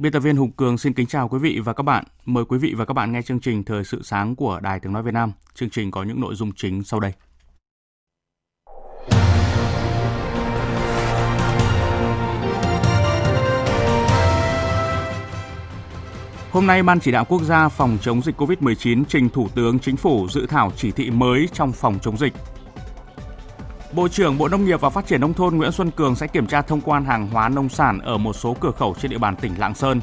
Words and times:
Biên 0.00 0.12
tập 0.12 0.20
viên 0.20 0.36
Hùng 0.36 0.52
Cường 0.52 0.78
xin 0.78 0.92
kính 0.92 1.06
chào 1.06 1.28
quý 1.28 1.38
vị 1.38 1.60
và 1.64 1.72
các 1.72 1.82
bạn. 1.82 2.04
Mời 2.24 2.44
quý 2.44 2.58
vị 2.58 2.74
và 2.76 2.84
các 2.84 2.94
bạn 2.94 3.12
nghe 3.12 3.22
chương 3.22 3.40
trình 3.40 3.64
Thời 3.64 3.84
sự 3.84 4.02
sáng 4.02 4.36
của 4.36 4.60
Đài 4.62 4.80
Tiếng 4.80 4.92
Nói 4.92 5.02
Việt 5.02 5.14
Nam. 5.14 5.32
Chương 5.54 5.70
trình 5.70 5.90
có 5.90 6.02
những 6.02 6.20
nội 6.20 6.34
dung 6.34 6.52
chính 6.56 6.82
sau 6.84 7.00
đây. 7.00 7.12
Hôm 16.50 16.66
nay, 16.66 16.82
Ban 16.82 17.00
chỉ 17.00 17.10
đạo 17.10 17.24
quốc 17.24 17.42
gia 17.42 17.68
phòng 17.68 17.98
chống 18.00 18.22
dịch 18.22 18.40
COVID-19 18.40 19.04
trình 19.08 19.28
Thủ 19.28 19.48
tướng 19.54 19.78
Chính 19.78 19.96
phủ 19.96 20.28
dự 20.28 20.46
thảo 20.46 20.72
chỉ 20.76 20.90
thị 20.90 21.10
mới 21.10 21.48
trong 21.52 21.72
phòng 21.72 21.98
chống 22.02 22.18
dịch. 22.18 22.32
Bộ 23.92 24.08
trưởng 24.08 24.38
Bộ 24.38 24.48
Nông 24.48 24.64
nghiệp 24.64 24.80
và 24.80 24.90
Phát 24.90 25.06
triển 25.06 25.20
Nông 25.20 25.34
thôn 25.34 25.56
Nguyễn 25.56 25.72
Xuân 25.72 25.90
Cường 25.90 26.16
sẽ 26.16 26.26
kiểm 26.26 26.46
tra 26.46 26.62
thông 26.62 26.80
quan 26.80 27.04
hàng 27.04 27.28
hóa 27.28 27.48
nông 27.48 27.68
sản 27.68 27.98
ở 27.98 28.18
một 28.18 28.32
số 28.32 28.56
cửa 28.60 28.70
khẩu 28.78 28.94
trên 29.00 29.10
địa 29.10 29.18
bàn 29.18 29.36
tỉnh 29.36 29.54
Lạng 29.58 29.74
Sơn. 29.74 30.00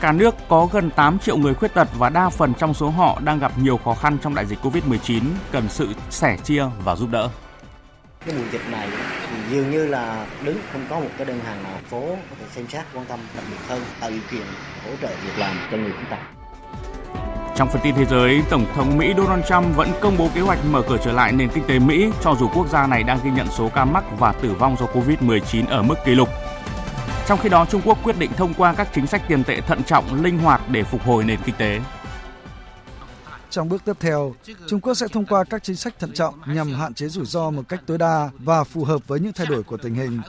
Cả 0.00 0.12
nước 0.12 0.34
có 0.48 0.68
gần 0.72 0.90
8 0.90 1.18
triệu 1.18 1.36
người 1.36 1.54
khuyết 1.54 1.74
tật 1.74 1.88
và 1.98 2.08
đa 2.08 2.28
phần 2.28 2.54
trong 2.54 2.74
số 2.74 2.90
họ 2.90 3.20
đang 3.24 3.38
gặp 3.38 3.52
nhiều 3.58 3.76
khó 3.76 3.94
khăn 3.94 4.18
trong 4.22 4.34
đại 4.34 4.46
dịch 4.46 4.58
Covid-19, 4.62 5.22
cần 5.52 5.68
sự 5.68 5.88
sẻ 6.10 6.36
chia 6.44 6.64
và 6.84 6.96
giúp 6.96 7.08
đỡ. 7.10 7.28
Cái 8.26 8.34
mùa 8.38 8.44
dịch 8.52 8.68
này 8.70 8.88
thì 9.30 9.36
dường 9.50 9.70
như 9.70 9.86
là 9.86 10.26
đứng 10.44 10.58
không 10.72 10.86
có 10.90 11.00
một 11.00 11.10
cái 11.16 11.26
đơn 11.26 11.40
hàng 11.46 11.62
nào 11.62 11.78
phố 11.90 12.00
có 12.00 12.36
thể 12.40 12.46
xem 12.54 12.68
xét 12.68 12.84
quan 12.94 13.06
tâm 13.06 13.20
đặc 13.34 13.44
biệt 13.50 13.68
hơn 13.68 13.82
tạo 14.00 14.10
điều 14.10 14.20
kiện 14.30 14.46
hỗ 14.84 14.90
trợ 15.02 15.08
việc 15.08 15.38
làm 15.38 15.56
cho 15.70 15.76
người 15.76 15.92
khuyết 15.92 16.06
tật. 16.10 16.39
Trong 17.60 17.68
phần 17.68 17.80
tin 17.84 17.94
thế 17.94 18.04
giới, 18.04 18.42
Tổng 18.50 18.66
thống 18.74 18.98
Mỹ 18.98 19.14
Donald 19.16 19.44
Trump 19.48 19.76
vẫn 19.76 19.88
công 20.00 20.16
bố 20.18 20.28
kế 20.34 20.40
hoạch 20.40 20.58
mở 20.70 20.82
cửa 20.88 20.96
trở 21.04 21.12
lại 21.12 21.32
nền 21.32 21.48
kinh 21.54 21.64
tế 21.66 21.78
Mỹ 21.78 22.10
cho 22.22 22.34
dù 22.40 22.48
quốc 22.54 22.68
gia 22.68 22.86
này 22.86 23.02
đang 23.02 23.18
ghi 23.24 23.30
nhận 23.30 23.46
số 23.58 23.68
ca 23.74 23.84
mắc 23.84 24.04
và 24.18 24.32
tử 24.32 24.54
vong 24.58 24.76
do 24.80 24.86
Covid-19 24.86 25.66
ở 25.68 25.82
mức 25.82 25.94
kỷ 26.04 26.14
lục. 26.14 26.28
Trong 27.26 27.38
khi 27.38 27.48
đó, 27.48 27.66
Trung 27.70 27.80
Quốc 27.84 27.98
quyết 28.04 28.18
định 28.18 28.30
thông 28.36 28.54
qua 28.54 28.72
các 28.72 28.88
chính 28.94 29.06
sách 29.06 29.22
tiền 29.28 29.44
tệ 29.44 29.60
thận 29.60 29.82
trọng, 29.82 30.22
linh 30.22 30.38
hoạt 30.38 30.60
để 30.70 30.84
phục 30.84 31.02
hồi 31.02 31.24
nền 31.24 31.38
kinh 31.44 31.54
tế. 31.58 31.80
Trong 33.50 33.68
bước 33.68 33.84
tiếp 33.84 33.96
theo, 34.00 34.34
Trung 34.68 34.80
Quốc 34.80 34.94
sẽ 34.94 35.06
thông 35.12 35.26
qua 35.26 35.44
các 35.44 35.62
chính 35.62 35.76
sách 35.76 35.94
thận 35.98 36.12
trọng 36.12 36.34
nhằm 36.46 36.74
hạn 36.74 36.94
chế 36.94 37.08
rủi 37.08 37.24
ro 37.24 37.50
một 37.50 37.62
cách 37.68 37.80
tối 37.86 37.98
đa 37.98 38.30
và 38.38 38.64
phù 38.64 38.84
hợp 38.84 39.08
với 39.08 39.20
những 39.20 39.32
thay 39.32 39.46
đổi 39.46 39.62
của 39.62 39.76
tình 39.76 39.94
hình. 39.94 40.20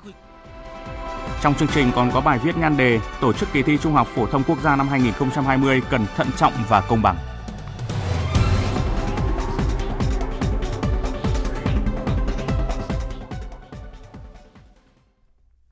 Trong 1.41 1.55
chương 1.55 1.69
trình 1.73 1.91
còn 1.95 2.11
có 2.13 2.21
bài 2.21 2.39
viết 2.43 2.57
nhan 2.57 2.77
đề 2.77 2.99
Tổ 3.21 3.33
chức 3.33 3.49
kỳ 3.53 3.61
thi 3.63 3.77
Trung 3.77 3.93
học 3.93 4.07
phổ 4.15 4.25
thông 4.25 4.43
quốc 4.47 4.61
gia 4.63 4.75
năm 4.75 4.87
2020 4.87 5.81
cần 5.89 6.05
thận 6.15 6.27
trọng 6.37 6.53
và 6.69 6.81
công 6.81 7.01
bằng. 7.01 7.17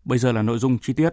Bây 0.06 0.20
giờ 0.20 0.32
là 0.32 0.42
nội 0.42 0.60
dung 0.60 0.78
chi 0.80 0.94
tiết. 0.94 1.10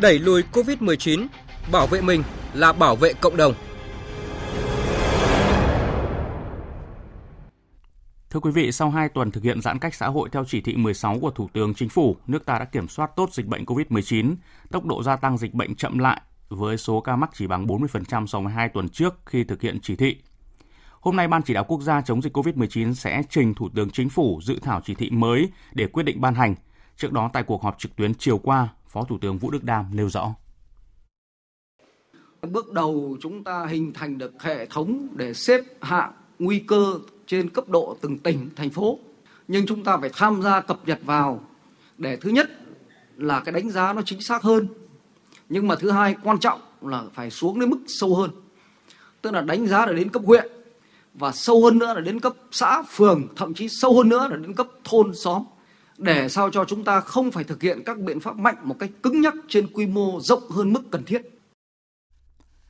Đẩy 0.00 0.18
lùi 0.18 0.42
Covid-19, 0.52 1.26
bảo 1.72 1.86
vệ 1.86 2.00
mình 2.00 2.22
là 2.54 2.72
bảo 2.72 2.96
vệ 2.96 3.12
cộng 3.12 3.36
đồng. 3.36 3.54
Thưa 8.32 8.40
quý 8.40 8.50
vị, 8.50 8.72
sau 8.72 8.90
2 8.90 9.08
tuần 9.08 9.30
thực 9.30 9.44
hiện 9.44 9.60
giãn 9.60 9.78
cách 9.78 9.94
xã 9.94 10.06
hội 10.06 10.28
theo 10.32 10.44
chỉ 10.44 10.60
thị 10.60 10.76
16 10.76 11.18
của 11.20 11.30
Thủ 11.30 11.48
tướng 11.52 11.74
Chính 11.74 11.88
phủ, 11.88 12.16
nước 12.26 12.46
ta 12.46 12.58
đã 12.58 12.64
kiểm 12.64 12.88
soát 12.88 13.10
tốt 13.16 13.32
dịch 13.32 13.46
bệnh 13.46 13.64
COVID-19, 13.64 14.34
tốc 14.70 14.84
độ 14.84 15.02
gia 15.02 15.16
tăng 15.16 15.38
dịch 15.38 15.54
bệnh 15.54 15.74
chậm 15.74 15.98
lại 15.98 16.20
với 16.48 16.76
số 16.76 17.00
ca 17.00 17.16
mắc 17.16 17.30
chỉ 17.34 17.46
bằng 17.46 17.66
40% 17.66 18.26
so 18.26 18.40
với 18.40 18.52
2 18.52 18.68
tuần 18.68 18.88
trước 18.88 19.14
khi 19.26 19.44
thực 19.44 19.62
hiện 19.62 19.78
chỉ 19.82 19.96
thị. 19.96 20.16
Hôm 21.00 21.16
nay, 21.16 21.28
Ban 21.28 21.42
chỉ 21.42 21.54
đạo 21.54 21.64
quốc 21.64 21.80
gia 21.80 22.00
chống 22.00 22.22
dịch 22.22 22.36
COVID-19 22.36 22.94
sẽ 22.94 23.22
trình 23.30 23.54
Thủ 23.54 23.68
tướng 23.74 23.90
Chính 23.90 24.08
phủ 24.08 24.40
dự 24.42 24.58
thảo 24.62 24.80
chỉ 24.84 24.94
thị 24.94 25.10
mới 25.10 25.48
để 25.72 25.86
quyết 25.86 26.02
định 26.02 26.20
ban 26.20 26.34
hành. 26.34 26.54
Trước 26.96 27.12
đó, 27.12 27.30
tại 27.32 27.42
cuộc 27.42 27.62
họp 27.62 27.78
trực 27.78 27.96
tuyến 27.96 28.14
chiều 28.14 28.38
qua, 28.38 28.68
Phó 28.88 29.04
Thủ 29.04 29.18
tướng 29.18 29.38
Vũ 29.38 29.50
Đức 29.50 29.64
Đam 29.64 29.86
nêu 29.92 30.08
rõ. 30.08 30.34
Bước 32.42 32.72
đầu 32.72 33.16
chúng 33.20 33.44
ta 33.44 33.66
hình 33.66 33.92
thành 33.92 34.18
được 34.18 34.42
hệ 34.42 34.66
thống 34.66 35.08
để 35.16 35.34
xếp 35.34 35.60
hạng 35.80 36.12
nguy 36.38 36.58
cơ 36.58 36.98
trên 37.26 37.48
cấp 37.48 37.68
độ 37.68 37.96
từng 38.00 38.18
tỉnh, 38.18 38.50
thành 38.56 38.70
phố. 38.70 38.98
Nhưng 39.48 39.66
chúng 39.66 39.84
ta 39.84 39.96
phải 39.96 40.10
tham 40.12 40.42
gia 40.42 40.60
cập 40.60 40.78
nhật 40.86 40.98
vào 41.04 41.40
để 41.98 42.16
thứ 42.16 42.30
nhất 42.30 42.50
là 43.16 43.40
cái 43.40 43.52
đánh 43.52 43.70
giá 43.70 43.92
nó 43.92 44.02
chính 44.04 44.22
xác 44.22 44.42
hơn. 44.42 44.66
Nhưng 45.48 45.68
mà 45.68 45.76
thứ 45.76 45.90
hai 45.90 46.16
quan 46.22 46.38
trọng 46.38 46.60
là 46.82 47.04
phải 47.14 47.30
xuống 47.30 47.60
đến 47.60 47.70
mức 47.70 47.80
sâu 47.86 48.14
hơn. 48.14 48.30
Tức 49.22 49.30
là 49.32 49.40
đánh 49.40 49.66
giá 49.66 49.86
là 49.86 49.92
đến 49.92 50.08
cấp 50.08 50.22
huyện 50.26 50.52
và 51.14 51.32
sâu 51.32 51.64
hơn 51.64 51.78
nữa 51.78 51.94
là 51.94 52.00
đến 52.00 52.20
cấp 52.20 52.32
xã, 52.50 52.82
phường, 52.82 53.28
thậm 53.36 53.54
chí 53.54 53.68
sâu 53.68 53.96
hơn 53.96 54.08
nữa 54.08 54.28
là 54.30 54.36
đến 54.36 54.54
cấp 54.54 54.66
thôn, 54.84 55.14
xóm 55.14 55.44
để 55.98 56.28
sao 56.28 56.50
cho 56.50 56.64
chúng 56.64 56.84
ta 56.84 57.00
không 57.00 57.30
phải 57.30 57.44
thực 57.44 57.62
hiện 57.62 57.82
các 57.84 57.98
biện 57.98 58.20
pháp 58.20 58.36
mạnh 58.36 58.56
một 58.62 58.76
cách 58.78 58.90
cứng 59.02 59.20
nhắc 59.20 59.34
trên 59.48 59.66
quy 59.72 59.86
mô 59.86 60.20
rộng 60.20 60.50
hơn 60.50 60.72
mức 60.72 60.82
cần 60.90 61.04
thiết. 61.04 61.22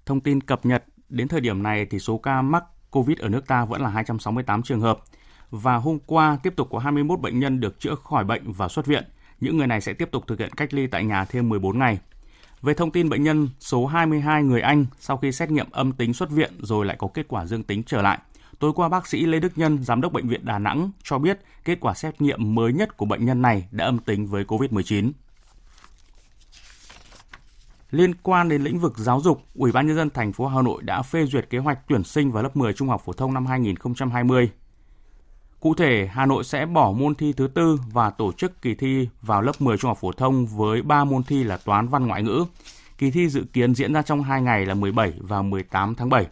Thông 0.07 0.21
tin 0.21 0.41
cập 0.41 0.67
nhật 0.67 0.85
đến 1.09 1.29
thời 1.29 1.41
điểm 1.41 1.63
này 1.63 1.87
thì 1.91 1.99
số 1.99 2.19
ca 2.19 2.43
mắc 2.43 2.65
COVID 2.93 3.19
ở 3.19 3.29
nước 3.29 3.47
ta 3.47 3.65
vẫn 3.65 3.83
là 3.83 3.89
268 3.89 4.63
trường 4.63 4.81
hợp. 4.81 4.99
Và 5.51 5.77
hôm 5.77 5.99
qua 6.07 6.39
tiếp 6.43 6.53
tục 6.57 6.69
có 6.71 6.79
21 6.79 7.21
bệnh 7.21 7.39
nhân 7.39 7.61
được 7.61 7.81
chữa 7.81 7.95
khỏi 7.95 8.25
bệnh 8.25 8.53
và 8.53 8.69
xuất 8.69 8.87
viện. 8.87 9.05
Những 9.41 9.57
người 9.57 9.67
này 9.67 9.81
sẽ 9.81 9.93
tiếp 9.93 10.09
tục 10.13 10.25
thực 10.27 10.39
hiện 10.39 10.53
cách 10.57 10.75
ly 10.75 10.87
tại 10.87 11.05
nhà 11.05 11.25
thêm 11.25 11.49
14 11.49 11.79
ngày. 11.79 11.99
Về 12.63 12.75
thông 12.75 12.91
tin 12.91 13.09
bệnh 13.09 13.23
nhân 13.23 13.49
số 13.61 13.87
22 13.87 14.43
người 14.43 14.61
Anh 14.61 14.87
sau 14.99 15.17
khi 15.17 15.33
xét 15.33 15.51
nghiệm 15.51 15.71
âm 15.71 15.93
tính 15.93 16.15
xuất 16.15 16.31
viện 16.31 16.53
rồi 16.61 16.87
lại 16.87 16.97
có 17.01 17.09
kết 17.15 17.29
quả 17.29 17.47
dương 17.47 17.63
tính 17.63 17.83
trở 17.83 18.03
lại. 18.03 18.19
Tối 18.59 18.73
qua 18.73 18.89
bác 18.89 19.07
sĩ 19.07 19.27
Lê 19.27 19.41
Đức 19.41 19.59
Nhân, 19.59 19.85
giám 19.85 20.01
đốc 20.01 20.13
bệnh 20.13 20.29
viện 20.29 20.45
Đà 20.45 20.59
Nẵng 20.59 20.91
cho 21.03 21.19
biết 21.19 21.41
kết 21.65 21.79
quả 21.81 21.95
xét 21.95 22.23
nghiệm 22.23 22.55
mới 22.55 22.73
nhất 22.73 22.97
của 22.97 23.07
bệnh 23.07 23.25
nhân 23.25 23.43
này 23.43 23.69
đã 23.71 23.85
âm 23.85 23.99
tính 23.99 24.27
với 24.27 24.45
COVID-19. 24.45 25.13
Liên 27.93 28.15
quan 28.15 28.49
đến 28.49 28.63
lĩnh 28.63 28.79
vực 28.79 28.99
giáo 28.99 29.21
dục, 29.21 29.43
Ủy 29.55 29.73
ban 29.73 29.87
nhân 29.87 29.97
dân 29.97 30.11
thành 30.11 30.33
phố 30.33 30.47
Hà 30.47 30.63
Nội 30.63 30.83
đã 30.83 31.03
phê 31.03 31.27
duyệt 31.27 31.51
kế 31.51 31.59
hoạch 31.59 31.79
tuyển 31.89 32.05
sinh 32.05 32.33
vào 32.33 32.43
lớp 32.43 32.57
10 32.57 32.73
trung 32.73 32.89
học 32.89 33.03
phổ 33.05 33.13
thông 33.13 33.35
năm 33.35 33.47
2020. 33.47 34.51
Cụ 35.61 35.75
thể, 35.75 36.09
Hà 36.13 36.27
Nội 36.27 36.45
sẽ 36.45 36.67
bỏ 36.67 36.93
môn 36.93 37.15
thi 37.15 37.33
thứ 37.33 37.47
tư 37.47 37.79
và 37.93 38.11
tổ 38.11 38.33
chức 38.33 38.63
kỳ 38.63 38.75
thi 38.75 39.09
vào 39.23 39.43
lớp 39.43 39.53
10 39.59 39.79
trung 39.79 39.89
học 39.89 39.99
phổ 40.01 40.13
thông 40.13 40.47
với 40.47 40.83
3 40.83 41.05
môn 41.05 41.23
thi 41.23 41.45
là 41.45 41.57
toán, 41.57 41.89
văn, 41.89 42.07
ngoại 42.07 42.23
ngữ. 42.23 42.45
Kỳ 42.99 43.11
thi 43.11 43.29
dự 43.29 43.45
kiến 43.53 43.75
diễn 43.75 43.93
ra 43.93 44.03
trong 44.03 44.23
2 44.23 44.43
ngày 44.43 44.67
là 44.67 44.75
17 44.75 45.13
và 45.21 45.43
18 45.43 45.95
tháng 45.95 46.09
7. 46.09 46.27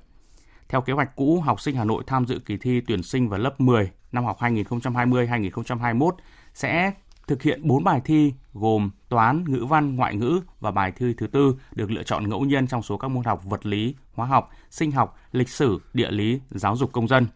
Theo 0.68 0.80
kế 0.80 0.92
hoạch 0.92 1.16
cũ, 1.16 1.40
học 1.40 1.60
sinh 1.60 1.76
Hà 1.76 1.84
Nội 1.84 2.04
tham 2.06 2.26
dự 2.26 2.38
kỳ 2.38 2.56
thi 2.56 2.80
tuyển 2.86 3.02
sinh 3.02 3.28
vào 3.28 3.40
lớp 3.40 3.60
10 3.60 3.90
năm 4.12 4.24
học 4.24 4.38
2020-2021 4.40 6.10
sẽ 6.54 6.92
thực 7.26 7.42
hiện 7.42 7.68
4 7.68 7.84
bài 7.84 8.00
thi 8.04 8.32
gồm 8.54 8.90
toán, 9.10 9.44
ngữ 9.48 9.64
văn, 9.64 9.96
ngoại 9.96 10.16
ngữ 10.16 10.40
và 10.60 10.70
bài 10.70 10.92
thi 10.96 11.14
thứ 11.18 11.26
tư 11.26 11.54
được 11.72 11.90
lựa 11.90 12.02
chọn 12.02 12.28
ngẫu 12.28 12.44
nhiên 12.44 12.66
trong 12.66 12.82
số 12.82 12.96
các 12.96 13.08
môn 13.08 13.24
học 13.24 13.44
vật 13.44 13.66
lý, 13.66 13.94
hóa 14.14 14.26
học, 14.26 14.50
sinh 14.70 14.92
học, 14.92 15.16
lịch 15.32 15.48
sử, 15.48 15.80
địa 15.92 16.10
lý, 16.10 16.40
giáo 16.50 16.76
dục 16.76 16.92
công 16.92 17.08
dân. 17.08 17.26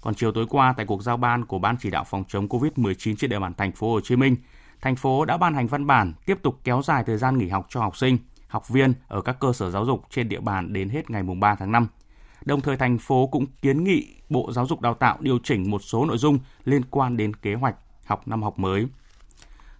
Còn 0.00 0.14
chiều 0.14 0.32
tối 0.32 0.46
qua 0.50 0.74
tại 0.76 0.86
cuộc 0.86 1.02
giao 1.02 1.16
ban 1.16 1.44
của 1.44 1.58
Ban 1.58 1.76
chỉ 1.80 1.90
đạo 1.90 2.04
phòng 2.04 2.24
chống 2.28 2.48
COVID-19 2.48 3.16
trên 3.16 3.30
địa 3.30 3.38
bàn 3.38 3.54
thành 3.54 3.72
phố 3.72 3.92
Hồ 3.92 4.00
Chí 4.00 4.16
Minh, 4.16 4.36
thành 4.80 4.96
phố 4.96 5.24
đã 5.24 5.36
ban 5.36 5.54
hành 5.54 5.66
văn 5.66 5.86
bản 5.86 6.12
tiếp 6.26 6.38
tục 6.42 6.60
kéo 6.64 6.82
dài 6.84 7.04
thời 7.06 7.16
gian 7.18 7.38
nghỉ 7.38 7.48
học 7.48 7.66
cho 7.68 7.80
học 7.80 7.96
sinh, 7.96 8.18
học 8.48 8.68
viên 8.68 8.94
ở 9.08 9.20
các 9.20 9.36
cơ 9.40 9.52
sở 9.52 9.70
giáo 9.70 9.84
dục 9.84 10.04
trên 10.10 10.28
địa 10.28 10.40
bàn 10.40 10.72
đến 10.72 10.88
hết 10.88 11.10
ngày 11.10 11.22
3 11.22 11.54
tháng 11.54 11.72
5. 11.72 11.86
Đồng 12.44 12.60
thời 12.60 12.76
thành 12.76 12.98
phố 12.98 13.26
cũng 13.26 13.46
kiến 13.62 13.84
nghị 13.84 14.06
Bộ 14.28 14.52
Giáo 14.52 14.66
dục 14.66 14.80
Đào 14.80 14.94
tạo 14.94 15.16
điều 15.20 15.38
chỉnh 15.44 15.70
một 15.70 15.82
số 15.82 16.06
nội 16.06 16.18
dung 16.18 16.38
liên 16.64 16.82
quan 16.90 17.16
đến 17.16 17.36
kế 17.36 17.54
hoạch 17.54 17.76
học 18.06 18.28
năm 18.28 18.42
học 18.42 18.58
mới. 18.58 18.86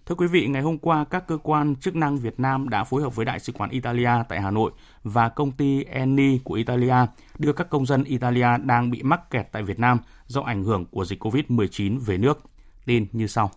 Thưa 0.05 0.15
quý 0.15 0.27
vị, 0.27 0.47
ngày 0.47 0.61
hôm 0.61 0.77
qua, 0.77 1.05
các 1.09 1.27
cơ 1.27 1.37
quan 1.37 1.75
chức 1.75 1.95
năng 1.95 2.17
Việt 2.17 2.39
Nam 2.39 2.69
đã 2.69 2.83
phối 2.83 3.01
hợp 3.01 3.15
với 3.15 3.25
Đại 3.25 3.39
sứ 3.39 3.53
quán 3.53 3.69
Italia 3.69 4.09
tại 4.29 4.41
Hà 4.41 4.51
Nội 4.51 4.71
và 5.03 5.29
công 5.29 5.51
ty 5.51 5.83
Eni 5.83 6.39
của 6.43 6.53
Italia 6.53 6.95
đưa 7.39 7.53
các 7.53 7.69
công 7.69 7.85
dân 7.85 8.03
Italia 8.03 8.47
đang 8.63 8.91
bị 8.91 9.03
mắc 9.03 9.29
kẹt 9.29 9.47
tại 9.51 9.63
Việt 9.63 9.79
Nam 9.79 9.99
do 10.27 10.41
ảnh 10.41 10.63
hưởng 10.63 10.85
của 10.85 11.05
dịch 11.05 11.23
COVID-19 11.23 11.99
về 11.99 12.17
nước. 12.17 12.41
Tin 12.85 13.07
như 13.11 13.27
sau. 13.27 13.51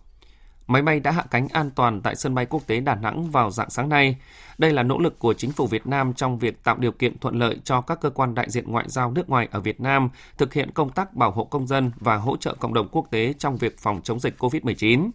Máy 0.67 0.81
bay 0.81 0.99
đã 0.99 1.11
hạ 1.11 1.23
cánh 1.31 1.47
an 1.47 1.71
toàn 1.75 2.01
tại 2.01 2.15
sân 2.15 2.35
bay 2.35 2.45
quốc 2.45 2.67
tế 2.67 2.79
Đà 2.79 2.95
Nẵng 2.95 3.31
vào 3.31 3.51
dạng 3.51 3.69
sáng 3.69 3.89
nay. 3.89 4.17
Đây 4.57 4.71
là 4.71 4.83
nỗ 4.83 4.99
lực 4.99 5.19
của 5.19 5.33
chính 5.33 5.51
phủ 5.51 5.67
Việt 5.67 5.87
Nam 5.87 6.13
trong 6.13 6.39
việc 6.39 6.63
tạo 6.63 6.77
điều 6.77 6.91
kiện 6.91 7.17
thuận 7.17 7.35
lợi 7.35 7.59
cho 7.63 7.81
các 7.81 8.01
cơ 8.01 8.09
quan 8.09 8.35
đại 8.35 8.49
diện 8.49 8.71
ngoại 8.71 8.85
giao 8.87 9.11
nước 9.11 9.29
ngoài 9.29 9.47
ở 9.51 9.59
Việt 9.59 9.81
Nam 9.81 10.09
thực 10.37 10.53
hiện 10.53 10.71
công 10.71 10.89
tác 10.89 11.13
bảo 11.13 11.31
hộ 11.31 11.43
công 11.43 11.67
dân 11.67 11.91
và 11.99 12.15
hỗ 12.15 12.37
trợ 12.37 12.55
cộng 12.59 12.73
đồng 12.73 12.87
quốc 12.91 13.07
tế 13.11 13.33
trong 13.33 13.57
việc 13.57 13.79
phòng 13.79 14.01
chống 14.03 14.19
dịch 14.19 14.43
COVID-19. 14.43 15.09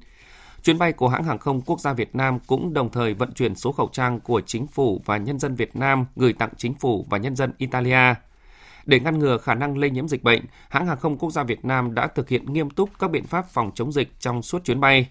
Chuyến 0.62 0.78
bay 0.78 0.92
của 0.92 1.08
hãng 1.08 1.24
hàng 1.24 1.38
không 1.38 1.60
quốc 1.60 1.80
gia 1.80 1.92
Việt 1.92 2.14
Nam 2.14 2.38
cũng 2.46 2.72
đồng 2.72 2.90
thời 2.90 3.14
vận 3.14 3.32
chuyển 3.32 3.54
số 3.54 3.72
khẩu 3.72 3.88
trang 3.92 4.20
của 4.20 4.40
chính 4.46 4.66
phủ 4.66 5.02
và 5.04 5.16
nhân 5.16 5.38
dân 5.38 5.54
Việt 5.54 5.76
Nam 5.76 6.06
gửi 6.16 6.32
tặng 6.32 6.50
chính 6.56 6.74
phủ 6.74 7.06
và 7.10 7.18
nhân 7.18 7.36
dân 7.36 7.52
Italia. 7.58 8.14
Để 8.86 9.00
ngăn 9.00 9.18
ngừa 9.18 9.38
khả 9.38 9.54
năng 9.54 9.78
lây 9.78 9.90
nhiễm 9.90 10.08
dịch 10.08 10.22
bệnh, 10.22 10.42
hãng 10.68 10.86
hàng 10.86 10.98
không 10.98 11.18
quốc 11.18 11.30
gia 11.30 11.42
Việt 11.42 11.64
Nam 11.64 11.94
đã 11.94 12.06
thực 12.06 12.28
hiện 12.28 12.52
nghiêm 12.52 12.70
túc 12.70 12.90
các 12.98 13.10
biện 13.10 13.24
pháp 13.24 13.46
phòng 13.50 13.70
chống 13.74 13.92
dịch 13.92 14.12
trong 14.18 14.42
suốt 14.42 14.64
chuyến 14.64 14.80
bay. 14.80 15.08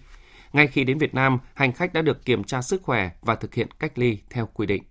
Ngay 0.52 0.66
khi 0.66 0.84
đến 0.84 0.98
Việt 0.98 1.14
Nam, 1.14 1.38
hành 1.54 1.72
khách 1.72 1.92
đã 1.92 2.02
được 2.02 2.24
kiểm 2.24 2.44
tra 2.44 2.62
sức 2.62 2.82
khỏe 2.82 3.10
và 3.22 3.34
thực 3.34 3.54
hiện 3.54 3.68
cách 3.78 3.98
ly 3.98 4.18
theo 4.30 4.48
quy 4.54 4.66
định. 4.66 4.82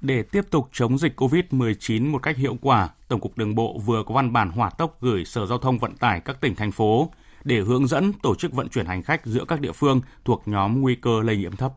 Để 0.00 0.22
tiếp 0.22 0.42
tục 0.50 0.68
chống 0.72 0.98
dịch 0.98 1.20
COVID-19 1.20 2.10
một 2.10 2.22
cách 2.22 2.36
hiệu 2.36 2.56
quả, 2.60 2.88
Tổng 3.08 3.20
cục 3.20 3.38
Đường 3.38 3.54
bộ 3.54 3.78
vừa 3.84 4.02
có 4.06 4.14
văn 4.14 4.32
bản 4.32 4.50
hỏa 4.50 4.70
tốc 4.70 4.96
gửi 5.00 5.24
Sở 5.24 5.46
Giao 5.46 5.58
thông 5.58 5.78
Vận 5.78 5.96
tải 5.96 6.20
các 6.20 6.40
tỉnh, 6.40 6.54
thành 6.54 6.72
phố 6.72 7.10
để 7.46 7.60
hướng 7.60 7.86
dẫn 7.86 8.12
tổ 8.12 8.34
chức 8.34 8.52
vận 8.52 8.68
chuyển 8.68 8.86
hành 8.86 9.02
khách 9.02 9.26
giữa 9.26 9.44
các 9.44 9.60
địa 9.60 9.72
phương 9.72 10.00
thuộc 10.24 10.42
nhóm 10.46 10.80
nguy 10.80 10.94
cơ 10.94 11.22
lây 11.22 11.36
nhiễm 11.36 11.56
thấp. 11.56 11.72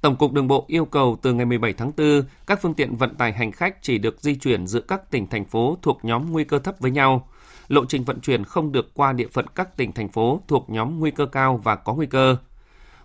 Tổng 0.00 0.16
cục 0.16 0.32
Đường 0.32 0.48
bộ 0.48 0.64
yêu 0.68 0.84
cầu 0.84 1.18
từ 1.22 1.32
ngày 1.32 1.46
17 1.46 1.72
tháng 1.72 1.92
4, 1.96 2.22
các 2.46 2.62
phương 2.62 2.74
tiện 2.74 2.96
vận 2.96 3.14
tải 3.14 3.32
hành 3.32 3.52
khách 3.52 3.82
chỉ 3.82 3.98
được 3.98 4.20
di 4.20 4.34
chuyển 4.34 4.66
giữa 4.66 4.80
các 4.80 5.10
tỉnh 5.10 5.26
thành 5.26 5.44
phố 5.44 5.78
thuộc 5.82 5.98
nhóm 6.02 6.32
nguy 6.32 6.44
cơ 6.44 6.58
thấp 6.58 6.74
với 6.80 6.90
nhau. 6.90 7.28
Lộ 7.68 7.84
trình 7.84 8.04
vận 8.04 8.20
chuyển 8.20 8.44
không 8.44 8.72
được 8.72 8.94
qua 8.94 9.12
địa 9.12 9.26
phận 9.26 9.46
các 9.54 9.76
tỉnh 9.76 9.92
thành 9.92 10.08
phố 10.08 10.40
thuộc 10.48 10.70
nhóm 10.70 10.98
nguy 10.98 11.10
cơ 11.10 11.26
cao 11.26 11.60
và 11.64 11.76
có 11.76 11.94
nguy 11.94 12.06
cơ. 12.06 12.36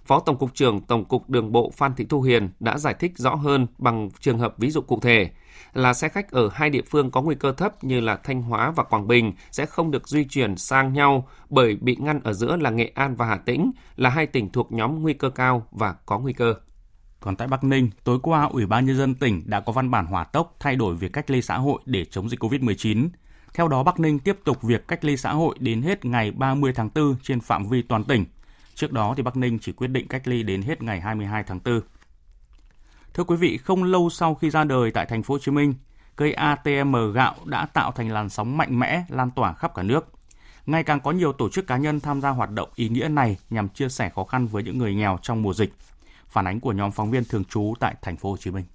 Phó 0.06 0.20
Tổng 0.20 0.38
cục 0.38 0.56
trưởng 0.56 0.82
Tổng 0.82 1.06
cục 1.06 1.30
Đường 1.30 1.52
bộ 1.52 1.72
Phan 1.76 1.96
Thị 1.96 2.06
Thu 2.10 2.22
Hiền 2.22 2.50
đã 2.60 2.78
giải 2.78 2.94
thích 3.00 3.12
rõ 3.18 3.36
hơn 3.36 3.68
bằng 3.78 4.10
trường 4.20 4.40
hợp 4.40 4.56
ví 4.58 4.72
dụ 4.72 4.82
cụ 4.82 5.00
thể 5.00 5.30
là 5.74 5.94
xe 5.94 6.10
khách 6.10 6.32
ở 6.32 6.50
hai 6.54 6.70
địa 6.70 6.82
phương 6.90 7.12
có 7.12 7.22
nguy 7.22 7.36
cơ 7.36 7.52
thấp 7.52 7.84
như 7.84 8.00
là 8.00 8.16
Thanh 8.16 8.42
Hóa 8.42 8.72
và 8.72 8.84
Quảng 8.84 9.08
Bình 9.08 9.32
sẽ 9.52 9.66
không 9.66 9.92
được 9.92 10.08
di 10.08 10.24
chuyển 10.24 10.58
sang 10.58 10.94
nhau 10.94 11.28
bởi 11.50 11.76
bị 11.82 11.98
ngăn 12.00 12.20
ở 12.24 12.34
giữa 12.34 12.56
là 12.56 12.70
Nghệ 12.70 12.92
An 12.96 13.16
và 13.16 13.26
Hà 13.26 13.38
Tĩnh 13.38 13.72
là 13.96 14.10
hai 14.10 14.28
tỉnh 14.28 14.50
thuộc 14.50 14.72
nhóm 14.72 15.02
nguy 15.02 15.14
cơ 15.14 15.30
cao 15.30 15.68
và 15.72 15.94
có 16.06 16.20
nguy 16.20 16.34
cơ. 16.34 16.56
Còn 17.20 17.36
tại 17.36 17.48
Bắc 17.48 17.64
Ninh, 17.64 17.90
tối 18.04 18.20
qua 18.24 18.44
Ủy 18.44 18.66
ban 18.66 18.86
nhân 18.86 18.98
dân 18.98 19.16
tỉnh 19.16 19.44
đã 19.46 19.60
có 19.60 19.72
văn 19.72 19.92
bản 19.92 20.06
hỏa 20.06 20.24
tốc 20.24 20.56
thay 20.60 20.76
đổi 20.76 20.96
việc 20.96 21.14
cách 21.14 21.30
ly 21.30 21.42
xã 21.42 21.58
hội 21.58 21.80
để 21.86 22.06
chống 22.06 22.30
dịch 22.30 22.44
COVID-19. 22.44 23.10
Theo 23.54 23.68
đó, 23.68 23.84
Bắc 23.84 24.00
Ninh 24.00 24.20
tiếp 24.20 24.38
tục 24.44 24.62
việc 24.62 24.88
cách 24.88 25.06
ly 25.06 25.18
xã 25.18 25.34
hội 25.34 25.56
đến 25.60 25.82
hết 25.82 26.06
ngày 26.06 26.32
30 26.32 26.74
tháng 26.76 26.90
4 26.96 27.16
trên 27.24 27.40
phạm 27.40 27.68
vi 27.68 27.82
toàn 27.82 28.04
tỉnh. 28.04 28.26
Trước 28.76 28.92
đó 28.92 29.14
thì 29.18 29.24
Bắc 29.24 29.38
Ninh 29.38 29.60
chỉ 29.60 29.72
quyết 29.72 29.88
định 29.88 30.08
cách 30.08 30.28
ly 30.28 30.44
đến 30.44 30.62
hết 30.62 30.82
ngày 30.82 31.02
22 31.02 31.44
tháng 31.44 31.60
4. 31.66 31.82
Thưa 33.16 33.24
quý 33.24 33.36
vị, 33.36 33.58
không 33.58 33.84
lâu 33.84 34.10
sau 34.10 34.36
khi 34.36 34.50
ra 34.50 34.64
đời 34.64 34.92
tại 34.92 35.06
thành 35.06 35.24
phố 35.24 35.34
Hồ 35.34 35.40
Chí 35.40 35.52
Minh, 35.52 35.74
cây 36.16 36.34
ATM 36.34 36.96
gạo 37.14 37.36
đã 37.46 37.66
tạo 37.66 37.92
thành 37.92 38.12
làn 38.12 38.30
sóng 38.30 38.58
mạnh 38.58 38.80
mẽ 38.80 39.04
lan 39.10 39.32
tỏa 39.32 39.54
khắp 39.54 39.76
cả 39.76 39.84
nước. 39.84 40.08
Ngày 40.66 40.84
càng 40.84 41.00
có 41.00 41.12
nhiều 41.12 41.34
tổ 41.34 41.50
chức 41.50 41.68
cá 41.68 41.78
nhân 41.78 42.00
tham 42.00 42.22
gia 42.22 42.30
hoạt 42.30 42.52
động 42.52 42.70
ý 42.76 42.90
nghĩa 42.90 43.08
này 43.08 43.38
nhằm 43.50 43.70
chia 43.70 43.90
sẻ 43.90 44.10
khó 44.16 44.24
khăn 44.24 44.48
với 44.48 44.64
những 44.64 44.78
người 44.78 44.96
nghèo 44.96 45.18
trong 45.22 45.42
mùa 45.42 45.54
dịch. 45.54 45.74
Phản 46.28 46.48
ánh 46.48 46.60
của 46.60 46.72
nhóm 46.72 46.92
phóng 46.92 47.12
viên 47.12 47.26
thường 47.26 47.44
trú 47.46 47.74
tại 47.80 47.96
thành 48.02 48.18
phố 48.18 48.30
Hồ 48.30 48.38
Chí 48.38 48.52
Minh. 48.52 48.66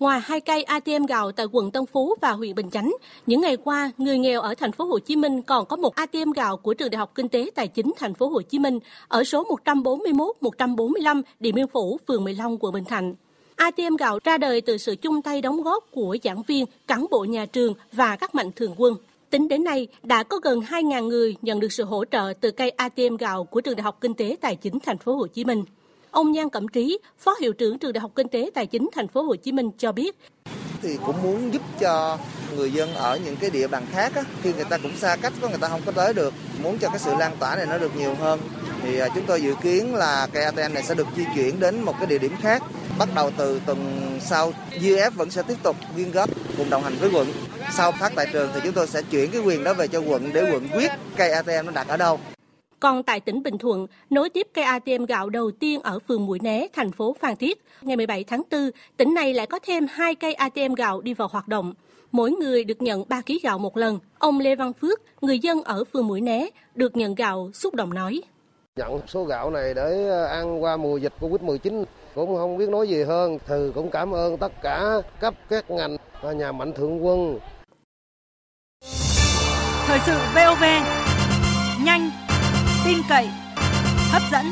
Ngoài 0.00 0.20
hai 0.24 0.40
cây 0.40 0.62
ATM 0.62 1.06
gạo 1.08 1.32
tại 1.32 1.46
quận 1.52 1.70
Tân 1.70 1.86
Phú 1.86 2.14
và 2.20 2.32
huyện 2.32 2.54
Bình 2.54 2.70
Chánh, 2.70 2.92
những 3.26 3.40
ngày 3.40 3.56
qua, 3.56 3.90
người 3.98 4.18
nghèo 4.18 4.40
ở 4.40 4.54
thành 4.54 4.72
phố 4.72 4.84
Hồ 4.84 4.98
Chí 4.98 5.16
Minh 5.16 5.42
còn 5.42 5.66
có 5.66 5.76
một 5.76 5.94
ATM 5.94 6.32
gạo 6.32 6.56
của 6.56 6.74
trường 6.74 6.90
Đại 6.90 6.98
học 6.98 7.12
Kinh 7.14 7.28
tế 7.28 7.50
Tài 7.54 7.68
chính 7.68 7.92
thành 7.96 8.14
phố 8.14 8.28
Hồ 8.28 8.42
Chí 8.42 8.58
Minh 8.58 8.78
ở 9.08 9.24
số 9.24 9.44
141 9.44 10.36
145 10.40 11.22
Điện 11.40 11.54
Biên 11.54 11.66
Phủ, 11.66 11.98
phường 12.08 12.24
15, 12.24 12.56
quận 12.60 12.72
Bình 12.72 12.84
Thạnh. 12.84 13.14
ATM 13.56 13.96
gạo 13.98 14.18
ra 14.24 14.38
đời 14.38 14.60
từ 14.60 14.78
sự 14.78 14.96
chung 14.96 15.22
tay 15.22 15.42
đóng 15.42 15.62
góp 15.62 15.84
của 15.90 16.16
giảng 16.22 16.42
viên, 16.42 16.64
cán 16.86 17.06
bộ 17.10 17.24
nhà 17.24 17.46
trường 17.46 17.74
và 17.92 18.16
các 18.16 18.34
mạnh 18.34 18.50
thường 18.56 18.74
quân. 18.76 18.94
Tính 19.30 19.48
đến 19.48 19.64
nay, 19.64 19.86
đã 20.02 20.22
có 20.22 20.38
gần 20.38 20.60
2.000 20.60 21.06
người 21.06 21.36
nhận 21.42 21.60
được 21.60 21.72
sự 21.72 21.84
hỗ 21.84 22.04
trợ 22.04 22.32
từ 22.40 22.50
cây 22.50 22.70
ATM 22.70 23.16
gạo 23.18 23.44
của 23.44 23.60
trường 23.60 23.76
Đại 23.76 23.82
học 23.82 23.98
Kinh 24.00 24.14
tế 24.14 24.36
Tài 24.40 24.56
chính 24.56 24.78
thành 24.80 24.98
phố 24.98 25.14
Hồ 25.14 25.26
Chí 25.26 25.44
Minh. 25.44 25.64
Ông 26.10 26.32
Nhan 26.32 26.50
Cẩm 26.50 26.68
Trí, 26.68 26.98
Phó 27.18 27.34
Hiệu 27.40 27.52
trưởng 27.52 27.78
Trường 27.78 27.92
Đại 27.92 28.00
học 28.00 28.10
Kinh 28.14 28.28
tế 28.28 28.50
Tài 28.54 28.66
chính 28.66 28.88
Thành 28.94 29.08
phố 29.08 29.22
Hồ 29.22 29.36
Chí 29.36 29.52
Minh 29.52 29.70
cho 29.78 29.92
biết, 29.92 30.16
thì 30.82 30.98
cũng 31.06 31.22
muốn 31.22 31.54
giúp 31.54 31.62
cho 31.80 32.18
người 32.56 32.72
dân 32.72 32.94
ở 32.94 33.18
những 33.24 33.36
cái 33.36 33.50
địa 33.50 33.66
bàn 33.66 33.86
khác 33.92 34.12
á, 34.14 34.22
khi 34.42 34.52
người 34.52 34.64
ta 34.64 34.78
cũng 34.78 34.96
xa 34.96 35.16
cách 35.16 35.32
có 35.40 35.48
người 35.48 35.58
ta 35.60 35.68
không 35.68 35.80
có 35.86 35.92
tới 35.92 36.14
được 36.14 36.34
muốn 36.62 36.78
cho 36.78 36.88
cái 36.88 36.98
sự 36.98 37.10
lan 37.18 37.36
tỏa 37.38 37.56
này 37.56 37.66
nó 37.66 37.78
được 37.78 37.96
nhiều 37.96 38.14
hơn. 38.14 38.40
Thì 38.82 38.98
à, 38.98 39.08
chúng 39.14 39.24
tôi 39.26 39.42
dự 39.42 39.54
kiến 39.62 39.94
là 39.94 40.28
cây 40.32 40.44
ATM 40.44 40.74
này 40.74 40.82
sẽ 40.82 40.94
được 40.94 41.06
di 41.16 41.24
chuyển 41.34 41.60
đến 41.60 41.82
một 41.82 41.94
cái 41.98 42.06
địa 42.06 42.18
điểm 42.18 42.32
khác 42.40 42.62
bắt 42.98 43.08
đầu 43.14 43.30
từ 43.36 43.60
tuần 43.66 44.10
sau. 44.20 44.52
UF 44.70 45.10
vẫn 45.10 45.30
sẽ 45.30 45.42
tiếp 45.42 45.56
tục 45.62 45.76
quyên 45.94 46.10
góp 46.10 46.30
cùng 46.56 46.70
đồng 46.70 46.82
hành 46.82 46.94
với 47.00 47.10
quận. 47.12 47.32
Sau 47.76 47.92
phát 47.92 48.12
tại 48.16 48.26
trường 48.32 48.50
thì 48.54 48.60
chúng 48.64 48.72
tôi 48.72 48.86
sẽ 48.86 49.02
chuyển 49.02 49.30
cái 49.30 49.40
quyền 49.40 49.64
đó 49.64 49.74
về 49.74 49.88
cho 49.88 50.00
quận 50.00 50.32
để 50.32 50.52
quận 50.52 50.68
quyết 50.68 50.90
cây 51.16 51.30
ATM 51.30 51.66
nó 51.66 51.72
đặt 51.72 51.88
ở 51.88 51.96
đâu 51.96 52.20
còn 52.80 53.02
tại 53.02 53.20
tỉnh 53.20 53.42
Bình 53.42 53.58
Thuận, 53.58 53.86
nối 54.10 54.30
tiếp 54.30 54.46
cây 54.54 54.64
ATM 54.64 55.04
gạo 55.08 55.30
đầu 55.30 55.50
tiên 55.50 55.80
ở 55.80 55.98
phường 55.98 56.26
Mũi 56.26 56.38
Né, 56.42 56.66
thành 56.72 56.92
phố 56.92 57.16
Phan 57.20 57.36
Thiết, 57.36 57.62
ngày 57.82 57.96
17 57.96 58.24
tháng 58.24 58.42
4, 58.50 58.70
tỉnh 58.96 59.14
này 59.14 59.34
lại 59.34 59.46
có 59.46 59.58
thêm 59.62 59.86
hai 59.90 60.14
cây 60.14 60.34
ATM 60.34 60.74
gạo 60.74 61.00
đi 61.00 61.14
vào 61.14 61.28
hoạt 61.28 61.48
động. 61.48 61.74
Mỗi 62.12 62.30
người 62.30 62.64
được 62.64 62.82
nhận 62.82 63.04
3 63.08 63.20
kg 63.26 63.32
gạo 63.42 63.58
một 63.58 63.76
lần. 63.76 63.98
Ông 64.18 64.40
Lê 64.40 64.54
Văn 64.54 64.72
Phước, 64.72 65.00
người 65.20 65.38
dân 65.38 65.62
ở 65.62 65.84
phường 65.84 66.06
Mũi 66.06 66.20
Né, 66.20 66.46
được 66.74 66.96
nhận 66.96 67.14
gạo 67.14 67.50
xúc 67.54 67.74
động 67.74 67.94
nói. 67.94 68.20
Nhận 68.76 69.00
số 69.06 69.24
gạo 69.24 69.50
này 69.50 69.74
để 69.74 70.08
ăn 70.30 70.62
qua 70.62 70.76
mùa 70.76 70.96
dịch 70.96 71.12
Covid-19 71.20 71.84
cũng 72.14 72.36
không 72.36 72.56
biết 72.56 72.68
nói 72.68 72.88
gì 72.88 73.02
hơn. 73.02 73.38
Thì 73.46 73.54
cũng 73.74 73.90
cảm 73.90 74.14
ơn 74.14 74.36
tất 74.36 74.52
cả 74.62 75.02
cấp 75.20 75.34
các 75.48 75.70
ngành 75.70 75.96
và 76.22 76.32
nhà 76.32 76.52
mạnh 76.52 76.72
thượng 76.72 77.06
quân. 77.06 77.38
Thời 79.86 79.98
sự 80.06 80.12
VOV, 80.34 80.64
nhanh, 81.84 82.10
tin 82.90 83.02
cậy, 83.08 83.28
hấp 84.10 84.22
dẫn. 84.32 84.46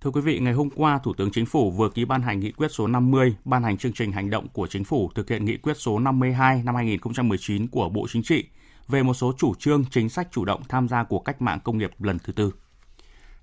Thưa 0.00 0.10
quý 0.10 0.20
vị, 0.20 0.38
ngày 0.38 0.52
hôm 0.52 0.70
qua, 0.70 0.98
Thủ 1.04 1.14
tướng 1.14 1.30
Chính 1.30 1.46
phủ 1.46 1.70
vừa 1.70 1.88
ký 1.90 2.04
ban 2.04 2.22
hành 2.22 2.40
nghị 2.40 2.52
quyết 2.52 2.68
số 2.70 2.86
50, 2.86 3.34
ban 3.44 3.62
hành 3.62 3.76
chương 3.76 3.92
trình 3.92 4.12
hành 4.12 4.30
động 4.30 4.48
của 4.52 4.66
Chính 4.66 4.84
phủ 4.84 5.10
thực 5.14 5.30
hiện 5.30 5.44
nghị 5.44 5.56
quyết 5.56 5.76
số 5.76 5.98
52 5.98 6.62
năm 6.64 6.74
2019 6.74 7.68
của 7.68 7.88
Bộ 7.88 8.06
Chính 8.12 8.22
trị 8.22 8.44
về 8.88 9.02
một 9.02 9.14
số 9.14 9.32
chủ 9.38 9.54
trương 9.58 9.84
chính 9.90 10.08
sách 10.08 10.28
chủ 10.30 10.44
động 10.44 10.62
tham 10.68 10.88
gia 10.88 11.04
của 11.04 11.18
cách 11.18 11.42
mạng 11.42 11.58
công 11.64 11.78
nghiệp 11.78 11.90
lần 11.98 12.18
thứ 12.18 12.32
tư. 12.32 12.54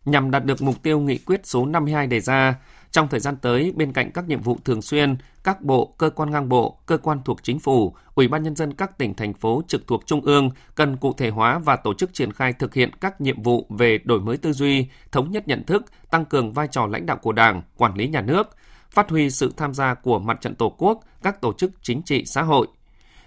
Nhằm 0.06 0.32
đạt 0.32 0.46
được 0.46 0.62
mục 0.62 0.84
tiêu 0.84 1.00
nghị 1.00 1.18
quyết 1.18 1.41
số 1.44 1.65
52 1.65 2.08
đề 2.08 2.20
ra, 2.20 2.56
trong 2.96 3.08
thời 3.08 3.20
gian 3.20 3.38
tới, 3.38 3.74
bên 3.75 3.94
cạnh 3.94 4.12
các 4.12 4.28
nhiệm 4.28 4.42
vụ 4.42 4.58
thường 4.66 4.82
xuyên, 4.82 5.16
các 5.44 5.62
bộ, 5.62 5.96
cơ 5.98 6.10
quan 6.10 6.32
ngang 6.32 6.50
bộ, 6.50 6.78
cơ 6.86 6.98
quan 6.98 7.22
thuộc 7.25 7.44
chính 7.44 7.60
phủ, 7.60 7.96
Ủy 8.16 8.28
ban 8.28 8.44
nhân 8.44 8.56
dân 8.56 8.74
các 8.74 8.98
tỉnh 8.98 9.14
thành 9.14 9.34
phố 9.34 9.62
trực 9.68 9.88
thuộc 9.88 10.04
trung 10.06 10.22
ương 10.22 10.50
cần 10.75 10.98
cụ 10.98 11.14
thể 11.14 11.30
hóa 11.30 11.60
và 11.60 11.75
tổ 11.75 11.94
chức 11.94 12.14
triển 12.14 12.32
khai 12.32 12.54
thực 12.54 12.74
hiện 12.74 12.92
các 13.02 13.22
nhiệm 13.22 13.42
vụ 13.42 13.68
về 13.70 13.98
đổi 14.04 14.20
mới 14.20 14.38
tư 14.38 14.54
duy, 14.54 14.88
thống 15.12 15.32
nhất 15.32 15.48
nhận 15.48 15.64
thức, 15.64 15.86
tăng 16.10 16.25
cường 16.25 16.54
vai 16.54 16.68
trò 16.72 16.86
lãnh 16.86 17.06
đạo 17.06 17.18
của 17.18 17.32
Đảng, 17.32 17.62
quản 17.78 17.96
lý 17.96 18.08
nhà 18.08 18.22
nước, 18.22 18.50
phát 18.92 19.10
huy 19.10 19.30
sự 19.30 19.54
tham 19.58 19.74
gia 19.74 19.94
của 19.94 20.20
mặt 20.20 20.42
trận 20.42 20.56
Tổ 20.56 20.70
quốc, 20.78 21.04
các 21.24 21.42
tổ 21.42 21.54
chức 21.54 21.72
chính 21.82 22.02
trị 22.02 22.25
xã 22.25 22.42
hội. 22.42 22.68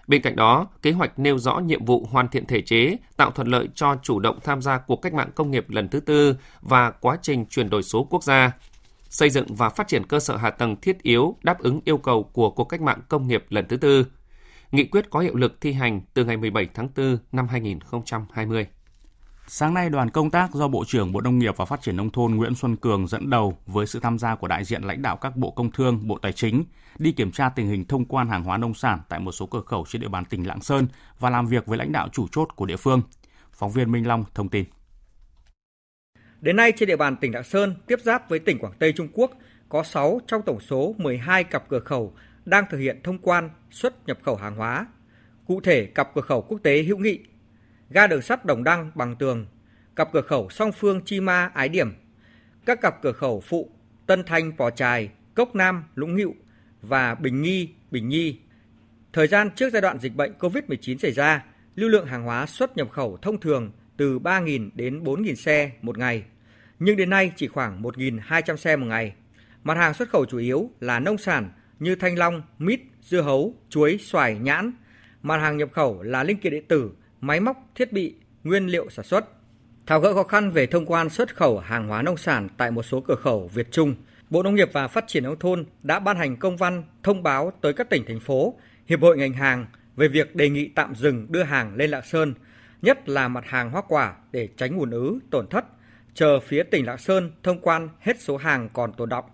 Bên 0.07 0.23
cạnh 0.23 0.37
đó, 0.37 0.67
kế 0.83 0.93
hoạch 0.93 1.19
nêu 1.19 1.39
rõ 1.39 1.59
nhiệm 1.59 1.85
vụ 1.85 2.07
hoàn 2.11 2.29
thiện 2.29 2.47
thể 2.47 2.63
chế, 2.63 2.97
tạo 3.17 3.31
thuận 3.31 3.49
lợi 3.49 3.69
cho 3.75 3.97
chủ 4.03 4.21
động 4.21 4.39
tham 4.45 4.63
gia 4.63 4.79
cuộc 4.79 4.97
cách 4.97 5.15
mạng 5.15 5.31
công 5.35 5.51
nghiệp 5.51 5.71
lần 5.71 5.89
thứ 5.89 6.01
tư 6.01 6.37
và 6.61 6.91
quá 6.91 7.17
trình 7.23 7.47
chuyển 7.47 7.71
đổi 7.71 7.83
số 7.83 8.07
quốc 8.11 8.23
gia, 8.25 8.53
xây 9.09 9.31
dựng 9.31 9.55
và 9.55 9.69
phát 9.69 9.89
triển 9.89 10.07
cơ 10.07 10.21
sở 10.21 10.37
hạ 10.37 10.51
tầng 10.51 10.77
thiết 10.83 11.03
yếu 11.03 11.37
đáp 11.43 11.59
ứng 11.59 11.81
yêu 11.85 11.99
cầu 11.99 12.23
của 12.23 12.51
cuộc 12.51 12.65
cách 12.65 12.81
mạng 12.81 13.01
công 13.09 13.29
nghiệp 13.29 13.45
lần 13.49 13.69
thứ 13.69 13.77
tư. 13.77 14.07
Nghị 14.73 14.85
quyết 14.85 15.11
có 15.11 15.21
hiệu 15.21 15.35
lực 15.35 15.61
thi 15.61 15.73
hành 15.73 16.01
từ 16.15 16.25
ngày 16.25 16.37
17 16.37 16.69
tháng 16.75 16.89
4 16.97 17.19
năm 17.33 17.49
2020. 17.49 18.67
Sáng 19.51 19.75
nay, 19.75 19.91
đoàn 19.91 20.11
công 20.11 20.31
tác 20.31 20.55
do 20.55 20.69
Bộ 20.69 20.85
trưởng 20.87 21.13
Bộ 21.13 21.21
Nông 21.21 21.39
nghiệp 21.39 21.57
và 21.57 21.65
Phát 21.65 21.83
triển 21.83 21.97
Nông 21.97 22.11
thôn 22.11 22.35
Nguyễn 22.35 22.55
Xuân 22.55 22.77
Cường 22.77 23.07
dẫn 23.07 23.31
đầu 23.31 23.59
với 23.67 23.87
sự 23.87 24.01
tham 24.01 24.19
gia 24.19 24.35
của 24.35 24.49
đại 24.49 24.65
diện 24.65 24.83
lãnh 24.83 25.03
đạo 25.03 25.17
các 25.17 25.37
Bộ 25.37 25.51
Công 25.51 25.71
Thương, 25.71 26.09
Bộ 26.09 26.19
Tài 26.19 26.33
chính 26.33 26.65
đi 26.99 27.13
kiểm 27.13 27.33
tra 27.33 27.49
tình 27.49 27.69
hình 27.69 27.85
thông 27.85 28.05
quan 28.05 28.29
hàng 28.29 28.45
hóa 28.45 28.57
nông 28.57 28.75
sản 28.75 29.01
tại 29.09 29.21
một 29.21 29.33
số 29.33 29.47
cửa 29.47 29.63
khẩu 29.67 29.85
trên 29.89 30.03
địa 30.03 30.09
bàn 30.09 30.25
tỉnh 30.25 30.47
Lạng 30.47 30.61
Sơn 30.61 30.87
và 31.19 31.31
làm 31.31 31.47
việc 31.47 31.67
với 31.67 31.79
lãnh 31.79 31.93
đạo 31.93 32.09
chủ 32.13 32.27
chốt 32.33 32.49
của 32.57 32.67
địa 32.67 32.77
phương. 32.77 33.03
Phóng 33.53 33.73
viên 33.73 33.93
Minh 33.93 34.07
Long 34.07 34.25
thông 34.35 34.49
tin. 34.49 34.65
Đến 36.41 36.57
nay 36.57 36.73
trên 36.73 36.87
địa 36.87 36.97
bàn 36.97 37.17
tỉnh 37.17 37.35
Lạng 37.35 37.45
Sơn 37.45 37.75
tiếp 37.87 38.01
giáp 38.03 38.31
với 38.31 38.39
tỉnh 38.39 38.59
Quảng 38.59 38.73
Tây 38.79 38.93
Trung 38.93 39.09
Quốc 39.13 39.39
có 39.69 39.83
6 39.83 40.21
trong 40.27 40.43
tổng 40.43 40.61
số 40.61 40.95
12 40.99 41.45
cặp 41.45 41.69
cửa 41.69 41.81
khẩu 41.81 42.15
đang 42.45 42.65
thực 42.71 42.79
hiện 42.79 43.01
thông 43.05 43.19
quan 43.19 43.51
xuất 43.71 44.07
nhập 44.07 44.19
khẩu 44.23 44.37
hàng 44.37 44.57
hóa. 44.57 44.87
Cụ 45.47 45.61
thể, 45.61 45.87
cặp 45.87 46.15
cửa 46.15 46.21
khẩu 46.21 46.43
quốc 46.43 46.59
tế 46.63 46.83
hữu 46.83 46.99
nghị 46.99 47.19
ga 47.91 48.07
đường 48.07 48.23
sắt 48.23 48.45
Đồng 48.45 48.65
Đăng 48.65 48.91
Bằng 48.95 49.17
Tường, 49.17 49.47
cặp 49.97 50.13
cửa 50.13 50.23
khẩu 50.23 50.51
song 50.51 50.73
phương 50.73 51.01
Chi 51.05 51.21
Ma 51.21 51.51
Ái 51.55 51.69
Điểm, 51.69 51.95
các 52.67 52.81
cặp 52.81 53.03
cửa 53.03 53.13
khẩu 53.13 53.41
phụ 53.41 53.71
Tân 54.07 54.25
Thanh 54.25 54.53
Pò 54.57 54.71
Trài, 54.71 55.11
Cốc 55.35 55.55
Nam 55.55 55.85
Lũng 55.95 56.17
Ngịu 56.17 56.35
và 56.83 57.15
Bình 57.15 57.43
Nghi 57.43 57.69
Bình 57.91 58.09
Nhi. 58.09 58.39
Thời 59.13 59.27
gian 59.27 59.51
trước 59.51 59.71
giai 59.73 59.83
đoạn 59.83 59.99
dịch 59.99 60.17
bệnh 60.17 60.33
COVID-19 60.39 60.99
xảy 60.99 61.13
ra, 61.13 61.45
lưu 61.77 61.89
lượng 61.91 62.07
hàng 62.07 62.25
hóa 62.25 62.47
xuất 62.47 62.77
nhập 62.77 62.91
khẩu 62.91 63.17
thông 63.23 63.41
thường 63.41 63.71
từ 63.99 64.19
3.000 64.19 64.71
đến 64.75 65.03
4.000 65.05 65.35
xe 65.35 65.71
một 65.83 65.99
ngày, 65.99 66.25
nhưng 66.79 66.97
đến 66.97 67.11
nay 67.11 67.33
chỉ 67.37 67.49
khoảng 67.49 67.83
1.200 67.83 68.57
xe 68.57 68.77
một 68.77 68.87
ngày. 68.87 69.13
Mặt 69.65 69.77
hàng 69.77 69.95
xuất 69.95 70.09
khẩu 70.09 70.25
chủ 70.25 70.39
yếu 70.39 70.71
là 70.81 71.01
nông 71.01 71.19
sản 71.19 71.51
như 71.79 71.95
thanh 71.95 72.19
long, 72.19 72.43
mít, 72.59 72.81
dưa 73.03 73.21
hấu, 73.21 73.55
chuối, 73.69 73.99
xoài, 73.99 74.39
nhãn. 74.39 74.73
Mặt 75.23 75.37
hàng 75.37 75.57
nhập 75.57 75.69
khẩu 75.73 76.03
là 76.03 76.25
linh 76.25 76.39
kiện 76.39 76.53
điện 76.53 76.65
tử, 76.69 76.91
máy 77.21 77.41
móc, 77.41 77.71
thiết 77.75 77.93
bị, 77.93 78.15
nguyên 78.45 78.67
liệu 78.67 78.91
sản 78.91 79.05
xuất. 79.05 79.25
Tháo 79.87 80.01
gỡ 80.01 80.15
khó 80.15 80.23
khăn 80.23 80.51
về 80.51 80.67
thông 80.67 80.87
quan 80.87 81.11
xuất 81.11 81.37
khẩu 81.37 81.59
hàng 81.59 81.89
hóa 81.89 82.03
nông 82.03 82.17
sản 82.17 82.49
tại 82.57 82.71
một 82.71 82.83
số 82.83 83.01
cửa 83.01 83.15
khẩu 83.15 83.49
Việt 83.55 83.73
Trung, 83.73 83.95
Bộ 84.31 84.43
Nông 84.43 84.55
nghiệp 84.55 84.71
và 84.73 84.89
Phát 84.89 85.05
triển 85.07 85.23
nông 85.23 85.39
thôn 85.39 85.65
đã 85.83 85.99
ban 85.99 86.17
hành 86.17 86.37
công 86.37 86.57
văn 86.57 86.83
thông 87.03 87.23
báo 87.23 87.53
tới 87.61 87.73
các 87.73 87.91
tỉnh 87.91 88.05
thành 88.07 88.21
phố, 88.21 88.55
hiệp 88.87 89.01
hội 89.01 89.19
ngành 89.19 89.33
hàng 89.33 89.67
về 89.97 90.09
việc 90.09 90.37
đề 90.37 90.49
nghị 90.49 90.69
tạm 90.69 90.95
dừng 90.95 91.27
đưa 91.33 91.43
hàng 91.43 91.75
lên 91.75 91.91
Lạng 91.91 92.05
Sơn, 92.05 92.35
nhất 92.83 93.09
là 93.09 93.29
mặt 93.29 93.45
hàng 93.47 93.71
hoa 93.71 93.83
quả 93.89 94.17
để 94.33 94.49
tránh 94.57 94.79
ùn 94.79 94.91
ứ, 94.91 95.19
tổn 95.31 95.47
thất, 95.49 95.65
chờ 96.15 96.41
phía 96.41 96.63
tỉnh 96.63 96.87
Lạng 96.87 96.99
Sơn 96.99 97.33
thông 97.43 97.61
quan 97.61 97.89
hết 98.01 98.21
số 98.21 98.37
hàng 98.37 98.69
còn 98.73 98.93
tồn 98.93 99.09
động 99.09 99.25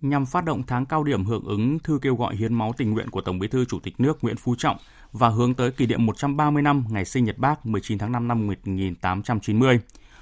nhằm 0.00 0.26
phát 0.26 0.44
động 0.44 0.62
tháng 0.66 0.86
cao 0.86 1.04
điểm 1.04 1.24
hưởng 1.24 1.44
ứng 1.44 1.78
thư 1.78 1.98
kêu 2.02 2.16
gọi 2.16 2.36
hiến 2.36 2.54
máu 2.54 2.72
tình 2.76 2.90
nguyện 2.90 3.10
của 3.10 3.20
Tổng 3.20 3.38
Bí 3.38 3.48
thư 3.48 3.64
Chủ 3.64 3.80
tịch 3.80 4.00
nước 4.00 4.24
Nguyễn 4.24 4.36
Phú 4.36 4.54
Trọng 4.58 4.76
và 5.12 5.28
hướng 5.28 5.54
tới 5.54 5.70
kỷ 5.70 5.86
niệm 5.86 6.06
130 6.06 6.62
năm 6.62 6.84
ngày 6.90 7.04
sinh 7.04 7.24
nhật 7.24 7.38
Bác 7.38 7.66
19 7.66 7.98
tháng 7.98 8.12
5 8.12 8.28
năm 8.28 8.46
1890. 8.46 9.80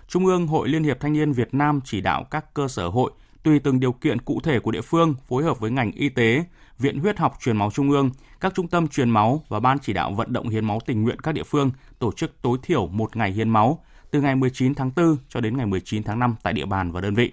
Trung 0.09 0.27
ương 0.27 0.47
Hội 0.47 0.69
Liên 0.69 0.85
hiệp 0.85 1.01
Thanh 1.01 1.13
niên 1.13 1.33
Việt 1.33 1.55
Nam 1.55 1.81
chỉ 1.85 2.01
đạo 2.01 2.25
các 2.31 2.55
cơ 2.55 2.69
sở 2.69 2.89
hội 2.89 3.11
tùy 3.45 3.59
từng 3.59 3.81
điều 3.81 3.93
kiện 3.93 4.21
cụ 4.21 4.41
thể 4.41 4.61
của 4.61 4.71
địa 4.71 4.81
phương 4.81 5.15
phối 5.29 5.45
hợp 5.45 5.61
với 5.61 5.71
ngành 5.71 5.93
y 5.93 6.09
tế, 6.09 6.45
Viện 6.79 6.99
Huyết 6.99 7.19
học 7.19 7.37
Truyền 7.41 7.57
máu 7.57 7.71
Trung 7.71 7.91
ương, 7.91 8.11
các 8.41 8.55
trung 8.55 8.69
tâm 8.69 8.89
truyền 8.89 9.11
máu 9.11 9.45
và 9.49 9.61
ban 9.61 9.79
chỉ 9.79 9.93
đạo 9.93 10.13
vận 10.13 10.33
động 10.33 10.49
hiến 10.49 10.65
máu 10.65 10.81
tình 10.87 11.03
nguyện 11.03 11.21
các 11.21 11.33
địa 11.33 11.43
phương 11.43 11.71
tổ 11.99 12.13
chức 12.13 12.43
tối 12.43 12.59
thiểu 12.63 12.87
một 12.87 13.17
ngày 13.17 13.33
hiến 13.33 13.51
máu 13.51 13.85
từ 14.11 14.21
ngày 14.21 14.37
19 14.37 14.75
tháng 14.75 14.91
4 14.97 15.17
cho 15.29 15.41
đến 15.41 15.57
ngày 15.57 15.67
19 15.67 16.03
tháng 16.03 16.19
5 16.19 16.35
tại 16.43 16.53
địa 16.53 16.67
bàn 16.67 16.93
và 16.93 17.01
đơn 17.01 17.15
vị. 17.15 17.33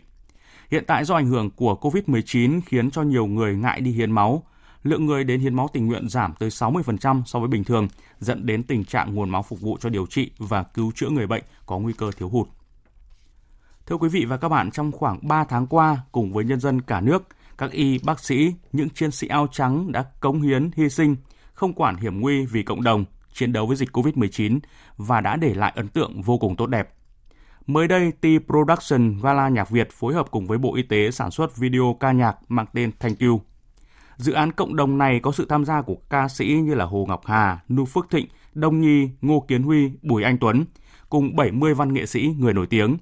Hiện 0.72 0.84
tại 0.88 1.06
do 1.06 1.16
ảnh 1.16 1.28
hưởng 1.28 1.50
của 1.50 1.78
COVID-19 1.82 2.62
khiến 2.66 2.92
cho 2.92 3.02
nhiều 3.02 3.26
người 3.26 3.56
ngại 3.56 3.82
đi 3.82 3.92
hiến 3.92 4.12
máu, 4.12 4.44
lượng 4.84 5.06
người 5.06 5.24
đến 5.24 5.40
hiến 5.40 5.54
máu 5.54 5.70
tình 5.74 5.88
nguyện 5.88 6.10
giảm 6.10 6.34
tới 6.40 6.50
60% 6.50 7.24
so 7.26 7.40
với 7.40 7.48
bình 7.48 7.64
thường, 7.64 7.88
dẫn 8.20 8.46
đến 8.46 8.64
tình 8.64 8.86
trạng 8.86 9.16
nguồn 9.16 9.30
máu 9.30 9.44
phục 9.44 9.62
vụ 9.62 9.78
cho 9.82 9.90
điều 9.90 10.06
trị 10.06 10.32
và 10.38 10.64
cứu 10.64 10.92
chữa 10.96 11.10
người 11.10 11.28
bệnh 11.28 11.44
có 11.66 11.80
nguy 11.80 11.94
cơ 11.94 12.12
thiếu 12.18 12.30
hụt. 12.30 12.48
Thưa 13.86 13.98
quý 13.98 14.10
vị 14.10 14.26
và 14.26 14.38
các 14.38 14.50
bạn, 14.50 14.72
trong 14.72 14.92
khoảng 14.92 15.28
3 15.28 15.44
tháng 15.44 15.68
qua, 15.68 15.98
cùng 16.12 16.34
với 16.34 16.46
nhân 16.46 16.60
dân 16.60 16.82
cả 16.82 17.02
nước, 17.02 17.28
các 17.58 17.72
y, 17.72 18.00
bác 18.04 18.20
sĩ, 18.20 18.54
những 18.72 18.90
chiến 18.90 19.12
sĩ 19.12 19.28
áo 19.28 19.48
trắng 19.52 19.92
đã 19.92 20.06
cống 20.20 20.42
hiến, 20.42 20.72
hy 20.76 20.90
sinh, 20.90 21.16
không 21.54 21.74
quản 21.74 21.96
hiểm 21.96 22.22
nguy 22.22 22.46
vì 22.46 22.64
cộng 22.64 22.84
đồng, 22.84 23.06
chiến 23.34 23.54
đấu 23.54 23.68
với 23.68 23.76
dịch 23.76 23.90
COVID-19 23.92 24.60
và 24.98 25.22
đã 25.22 25.36
để 25.36 25.54
lại 25.54 25.74
ấn 25.76 25.88
tượng 25.88 26.22
vô 26.22 26.38
cùng 26.38 26.56
tốt 26.56 26.68
đẹp. 26.68 26.94
Mới 27.68 27.88
đây, 27.88 28.12
T 28.12 28.26
Production 28.48 29.20
Gala 29.24 29.50
Nhạc 29.50 29.70
Việt 29.70 29.92
phối 29.92 30.14
hợp 30.14 30.32
cùng 30.32 30.48
với 30.48 30.58
Bộ 30.58 30.76
Y 30.76 30.84
tế 30.84 31.12
sản 31.12 31.32
xuất 31.32 31.58
video 31.58 31.98
ca 32.00 32.12
nhạc 32.12 32.38
mang 32.48 32.66
tên 32.74 32.92
Thank 33.00 33.20
You. 33.20 33.42
Dự 34.18 34.34
án 34.34 34.52
cộng 34.52 34.76
đồng 34.76 34.98
này 34.98 35.20
có 35.20 35.32
sự 35.32 35.46
tham 35.50 35.66
gia 35.66 35.82
của 35.82 35.96
ca 36.10 36.28
sĩ 36.28 36.46
như 36.46 36.74
là 36.74 36.86
Hồ 36.86 37.06
Ngọc 37.10 37.22
Hà, 37.26 37.60
Nu 37.70 37.86
Phước 37.86 38.10
Thịnh, 38.10 38.28
Đông 38.54 38.82
Nhi, 38.82 39.10
Ngô 39.22 39.46
Kiến 39.48 39.64
Huy, 39.64 39.92
Bùi 40.02 40.24
Anh 40.24 40.38
Tuấn, 40.38 40.66
cùng 41.10 41.36
70 41.36 41.74
văn 41.74 41.94
nghệ 41.94 42.06
sĩ 42.06 42.36
người 42.40 42.54
nổi 42.54 42.68
tiếng, 42.68 42.98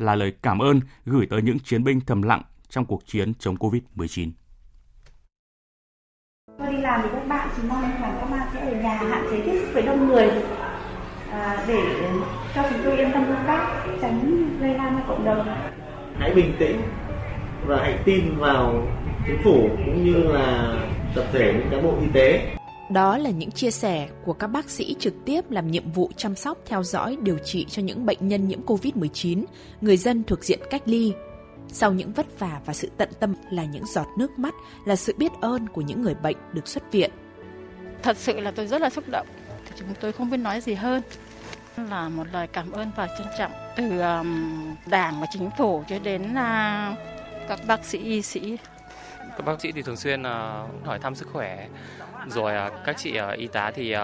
là 0.00 0.14
lời 0.14 0.32
cảm 0.42 0.58
ơn 0.58 0.80
gửi 1.06 1.26
tới 1.30 1.42
những 1.42 1.58
chiến 1.58 1.84
binh 1.84 2.00
thầm 2.06 2.22
lặng 2.22 2.42
trong 2.68 2.84
cuộc 2.84 3.06
chiến 3.06 3.34
chống 3.34 3.56
Covid-19. 3.56 4.30
Tôi 6.58 6.72
đi 6.72 6.80
làm 6.80 7.00
thì 7.02 7.08
các 7.12 7.28
bạn 7.28 7.48
chỉ 7.56 7.62
mong 7.68 7.82
rằng 7.82 8.18
các 8.20 8.30
bạn 8.30 8.48
sẽ 8.54 8.60
ở 8.60 8.82
nhà 8.82 8.94
hạn 8.94 9.26
chế 9.30 9.42
tiếp 9.44 9.60
xúc 9.60 9.70
với 9.72 9.82
đông 9.82 10.08
người. 10.08 10.30
À, 11.30 11.64
để 11.68 11.82
cho 12.54 12.62
chúng 12.70 12.80
tôi 12.84 12.96
yên 12.96 13.12
tâm 13.12 13.24
công 13.28 13.44
tác 13.46 13.86
tránh 14.00 14.48
lây 14.60 14.74
lan 14.74 14.96
ra 14.96 15.02
cộng 15.08 15.24
đồng. 15.24 15.46
Hãy 16.18 16.34
bình 16.34 16.56
tĩnh 16.58 16.82
và 17.66 17.76
hãy 17.76 17.98
tin 18.04 18.36
vào 18.36 18.86
chính 19.26 19.38
phủ 19.44 19.68
cũng 19.76 20.04
như 20.04 20.14
là 20.14 20.74
tập 21.14 21.24
thể 21.32 21.52
những 21.52 21.68
cán 21.70 21.82
bộ 21.82 21.98
y 22.00 22.06
tế 22.12 22.57
đó 22.90 23.18
là 23.18 23.30
những 23.30 23.50
chia 23.50 23.70
sẻ 23.70 24.08
của 24.24 24.32
các 24.32 24.46
bác 24.46 24.70
sĩ 24.70 24.96
trực 24.98 25.14
tiếp 25.24 25.50
làm 25.50 25.70
nhiệm 25.70 25.92
vụ 25.92 26.10
chăm 26.16 26.36
sóc, 26.36 26.58
theo 26.66 26.82
dõi, 26.82 27.16
điều 27.22 27.38
trị 27.38 27.66
cho 27.68 27.82
những 27.82 28.06
bệnh 28.06 28.28
nhân 28.28 28.48
nhiễm 28.48 28.66
COVID-19, 28.66 29.44
người 29.80 29.96
dân 29.96 30.24
thuộc 30.24 30.44
diện 30.44 30.60
cách 30.70 30.82
ly. 30.84 31.12
Sau 31.68 31.92
những 31.92 32.12
vất 32.12 32.38
vả 32.38 32.60
và 32.64 32.72
sự 32.72 32.90
tận 32.96 33.08
tâm 33.20 33.34
là 33.50 33.64
những 33.64 33.86
giọt 33.86 34.06
nước 34.18 34.38
mắt, 34.38 34.54
là 34.84 34.96
sự 34.96 35.14
biết 35.18 35.32
ơn 35.40 35.68
của 35.68 35.80
những 35.80 36.02
người 36.02 36.14
bệnh 36.14 36.36
được 36.52 36.68
xuất 36.68 36.92
viện. 36.92 37.10
Thật 38.02 38.16
sự 38.16 38.40
là 38.40 38.50
tôi 38.50 38.66
rất 38.66 38.80
là 38.80 38.90
xúc 38.90 39.04
động. 39.08 39.26
Chúng 39.76 39.88
tôi 40.00 40.12
không 40.12 40.30
biết 40.30 40.36
nói 40.36 40.60
gì 40.60 40.74
hơn 40.74 41.02
là 41.90 42.08
một 42.08 42.24
lời 42.32 42.46
cảm 42.46 42.72
ơn 42.72 42.90
và 42.96 43.08
trân 43.18 43.26
trọng 43.38 43.52
từ 43.76 43.98
đảng 44.86 45.20
và 45.20 45.26
chính 45.30 45.50
phủ 45.58 45.84
cho 45.88 45.98
đến 45.98 46.34
à, 46.34 46.96
các 47.48 47.60
bác 47.66 47.84
sĩ 47.84 47.98
y 47.98 48.22
sĩ 48.22 48.56
các 49.38 49.44
bác 49.46 49.60
sĩ 49.60 49.72
thì 49.72 49.82
thường 49.82 49.96
xuyên 49.96 50.22
à, 50.22 50.64
hỏi 50.84 50.98
thăm 50.98 51.14
sức 51.14 51.28
khỏe. 51.32 51.66
Rồi 52.28 52.54
à, 52.54 52.70
các 52.86 52.96
chị 52.98 53.18
y 53.36 53.46
tá 53.46 53.70
thì 53.74 53.94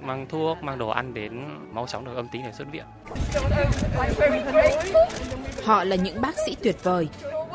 mang 0.00 0.26
thuốc 0.28 0.62
mang 0.62 0.78
đồ 0.78 0.88
ăn 0.88 1.14
đến 1.14 1.42
mau 1.72 1.86
chóng 1.86 2.04
được 2.04 2.16
âm 2.16 2.28
tính 2.28 2.42
để 2.44 2.52
xuất 2.52 2.68
viện. 2.72 2.84
Họ 5.64 5.84
là 5.84 5.96
những 5.96 6.20
bác 6.20 6.34
sĩ 6.46 6.56
tuyệt 6.62 6.76
vời. 6.82 7.08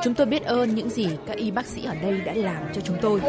Chúng 0.03 0.13
tôi 0.13 0.25
biết 0.25 0.43
ơn 0.43 0.75
những 0.75 0.89
gì 0.89 1.09
các 1.27 1.37
y 1.37 1.51
bác 1.51 1.65
sĩ 1.65 1.85
ở 1.85 1.95
đây 2.01 2.21
đã 2.21 2.33
làm 2.33 2.63
cho 2.73 2.81
chúng 2.81 2.97
tôi. 3.01 3.21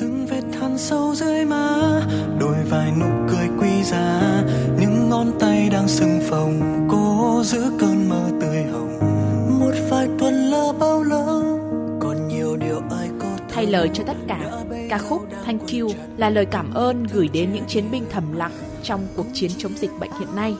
Từng 0.00 0.26
vết 0.30 0.42
than 0.60 0.78
sâu 0.78 1.14
dưới 1.14 1.44
má 1.44 2.00
đôi 2.40 2.56
vài 2.70 2.92
nụ 3.00 3.06
cười 3.30 3.48
quý 3.60 3.82
giá. 3.82 4.20
Những 4.78 5.08
ngón 5.08 5.38
tay 5.40 5.68
đang 5.72 5.88
sưng 5.88 6.20
phồng 6.30 6.86
cố 6.90 7.42
giữ 7.44 7.72
cơn 7.80 8.08
mơ 8.08 8.30
tươi 8.40 8.62
hồng 8.72 8.89
thay 13.60 13.72
lời 13.72 13.90
cho 13.94 14.04
tất 14.06 14.16
cả 14.28 14.38
ca 14.90 14.98
khúc 14.98 15.26
Thank 15.44 15.60
You 15.72 15.90
là 16.16 16.30
lời 16.30 16.46
cảm 16.46 16.74
ơn 16.74 17.06
gửi 17.12 17.28
đến 17.32 17.52
những 17.52 17.64
chiến 17.64 17.90
binh 17.90 18.04
thầm 18.10 18.36
lặng 18.36 18.52
trong 18.82 19.06
cuộc 19.16 19.26
chiến 19.32 19.50
chống 19.58 19.72
dịch 19.76 19.90
bệnh 20.00 20.10
hiện 20.18 20.36
nay 20.36 20.54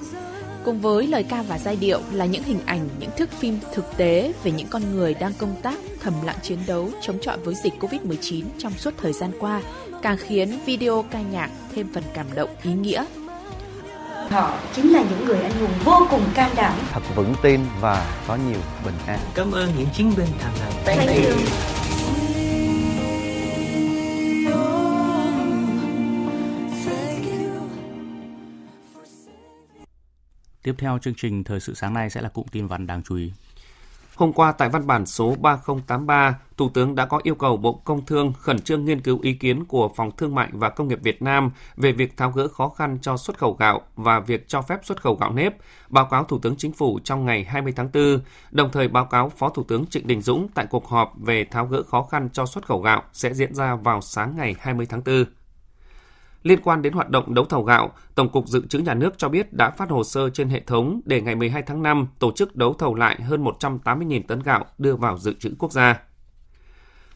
Cùng 0.64 0.80
với 0.80 1.06
lời 1.06 1.22
ca 1.22 1.42
và 1.42 1.58
giai 1.58 1.76
điệu 1.76 2.00
là 2.12 2.24
những 2.24 2.42
hình 2.42 2.60
ảnh, 2.66 2.88
những 2.98 3.10
thước 3.16 3.30
phim 3.32 3.58
thực 3.74 3.96
tế 3.96 4.32
về 4.44 4.50
những 4.50 4.68
con 4.68 4.82
người 4.92 5.14
đang 5.14 5.32
công 5.38 5.54
tác 5.62 5.74
thầm 6.00 6.14
lặng 6.24 6.36
chiến 6.42 6.58
đấu 6.66 6.90
chống 7.00 7.18
chọi 7.22 7.38
với 7.38 7.54
dịch 7.54 7.72
Covid-19 7.80 8.44
trong 8.58 8.72
suốt 8.72 8.94
thời 9.02 9.12
gian 9.12 9.30
qua, 9.40 9.60
càng 10.02 10.16
khiến 10.16 10.58
video 10.66 11.04
ca 11.10 11.20
nhạc 11.20 11.50
thêm 11.74 11.86
phần 11.94 12.04
cảm 12.14 12.26
động 12.34 12.50
ý 12.62 12.72
nghĩa. 12.72 13.04
Họ 14.30 14.58
chính 14.76 14.92
là 14.92 15.02
những 15.10 15.24
người 15.24 15.42
anh 15.42 15.60
hùng 15.60 15.72
vô 15.84 16.06
cùng 16.10 16.22
can 16.34 16.50
đảm, 16.56 16.74
thật 16.92 17.02
vững 17.14 17.34
tin 17.42 17.60
và 17.80 18.22
có 18.28 18.38
nhiều 18.50 18.60
bình 18.84 18.94
an. 19.06 19.18
Cảm 19.34 19.52
ơn 19.52 19.68
những 19.78 19.88
chiến 19.92 20.12
binh 20.16 20.28
thầm 20.40 20.52
lặng. 20.60 20.72
Thank, 20.84 21.00
Thank 21.00 21.24
you. 21.24 21.79
Tiếp 30.70 30.76
theo 30.78 30.98
chương 30.98 31.14
trình 31.14 31.44
Thời 31.44 31.60
sự 31.60 31.74
sáng 31.74 31.94
nay 31.94 32.10
sẽ 32.10 32.22
là 32.22 32.28
cụm 32.28 32.46
tin 32.52 32.66
vắn 32.66 32.86
đáng 32.86 33.02
chú 33.02 33.16
ý. 33.16 33.32
Hôm 34.16 34.32
qua 34.32 34.52
tại 34.52 34.68
văn 34.68 34.86
bản 34.86 35.06
số 35.06 35.34
3083, 35.40 36.38
Thủ 36.56 36.68
tướng 36.74 36.94
đã 36.94 37.06
có 37.06 37.20
yêu 37.22 37.34
cầu 37.34 37.56
Bộ 37.56 37.72
Công 37.72 38.06
Thương 38.06 38.32
khẩn 38.38 38.58
trương 38.58 38.84
nghiên 38.84 39.00
cứu 39.00 39.18
ý 39.22 39.32
kiến 39.32 39.64
của 39.64 39.90
Phòng 39.96 40.10
Thương 40.16 40.34
mại 40.34 40.48
và 40.52 40.68
Công 40.68 40.88
nghiệp 40.88 40.98
Việt 41.02 41.22
Nam 41.22 41.50
về 41.76 41.92
việc 41.92 42.16
tháo 42.16 42.30
gỡ 42.30 42.48
khó 42.48 42.68
khăn 42.68 42.98
cho 43.02 43.16
xuất 43.16 43.38
khẩu 43.38 43.52
gạo 43.52 43.80
và 43.96 44.20
việc 44.20 44.48
cho 44.48 44.62
phép 44.62 44.80
xuất 44.82 45.02
khẩu 45.02 45.14
gạo 45.14 45.32
nếp, 45.32 45.56
báo 45.88 46.06
cáo 46.10 46.24
Thủ 46.24 46.38
tướng 46.38 46.56
Chính 46.56 46.72
phủ 46.72 46.98
trong 47.04 47.26
ngày 47.26 47.44
20 47.44 47.72
tháng 47.76 47.90
4, 47.94 48.20
đồng 48.50 48.72
thời 48.72 48.88
báo 48.88 49.04
cáo 49.04 49.28
Phó 49.28 49.48
Thủ 49.48 49.62
tướng 49.62 49.86
Trịnh 49.86 50.06
Đình 50.06 50.22
Dũng 50.22 50.48
tại 50.54 50.66
cuộc 50.70 50.88
họp 50.88 51.12
về 51.18 51.44
tháo 51.44 51.66
gỡ 51.66 51.82
khó 51.82 52.02
khăn 52.02 52.28
cho 52.32 52.46
xuất 52.46 52.66
khẩu 52.66 52.80
gạo 52.80 53.02
sẽ 53.12 53.34
diễn 53.34 53.54
ra 53.54 53.74
vào 53.74 54.00
sáng 54.00 54.34
ngày 54.36 54.54
20 54.58 54.86
tháng 54.86 55.02
4. 55.04 55.24
Liên 56.42 56.60
quan 56.62 56.82
đến 56.82 56.92
hoạt 56.92 57.10
động 57.10 57.34
đấu 57.34 57.44
thầu 57.44 57.62
gạo, 57.62 57.92
Tổng 58.14 58.28
cục 58.28 58.48
Dự 58.48 58.66
trữ 58.66 58.78
Nhà 58.78 58.94
nước 58.94 59.18
cho 59.18 59.28
biết 59.28 59.52
đã 59.52 59.70
phát 59.70 59.90
hồ 59.90 60.04
sơ 60.04 60.30
trên 60.30 60.48
hệ 60.48 60.60
thống 60.60 61.00
để 61.04 61.20
ngày 61.20 61.34
12 61.34 61.62
tháng 61.62 61.82
5 61.82 62.08
tổ 62.18 62.32
chức 62.32 62.56
đấu 62.56 62.74
thầu 62.74 62.94
lại 62.94 63.22
hơn 63.22 63.44
180.000 63.44 64.22
tấn 64.28 64.40
gạo 64.40 64.64
đưa 64.78 64.96
vào 64.96 65.18
dự 65.18 65.34
trữ 65.38 65.50
quốc 65.58 65.72
gia. 65.72 66.00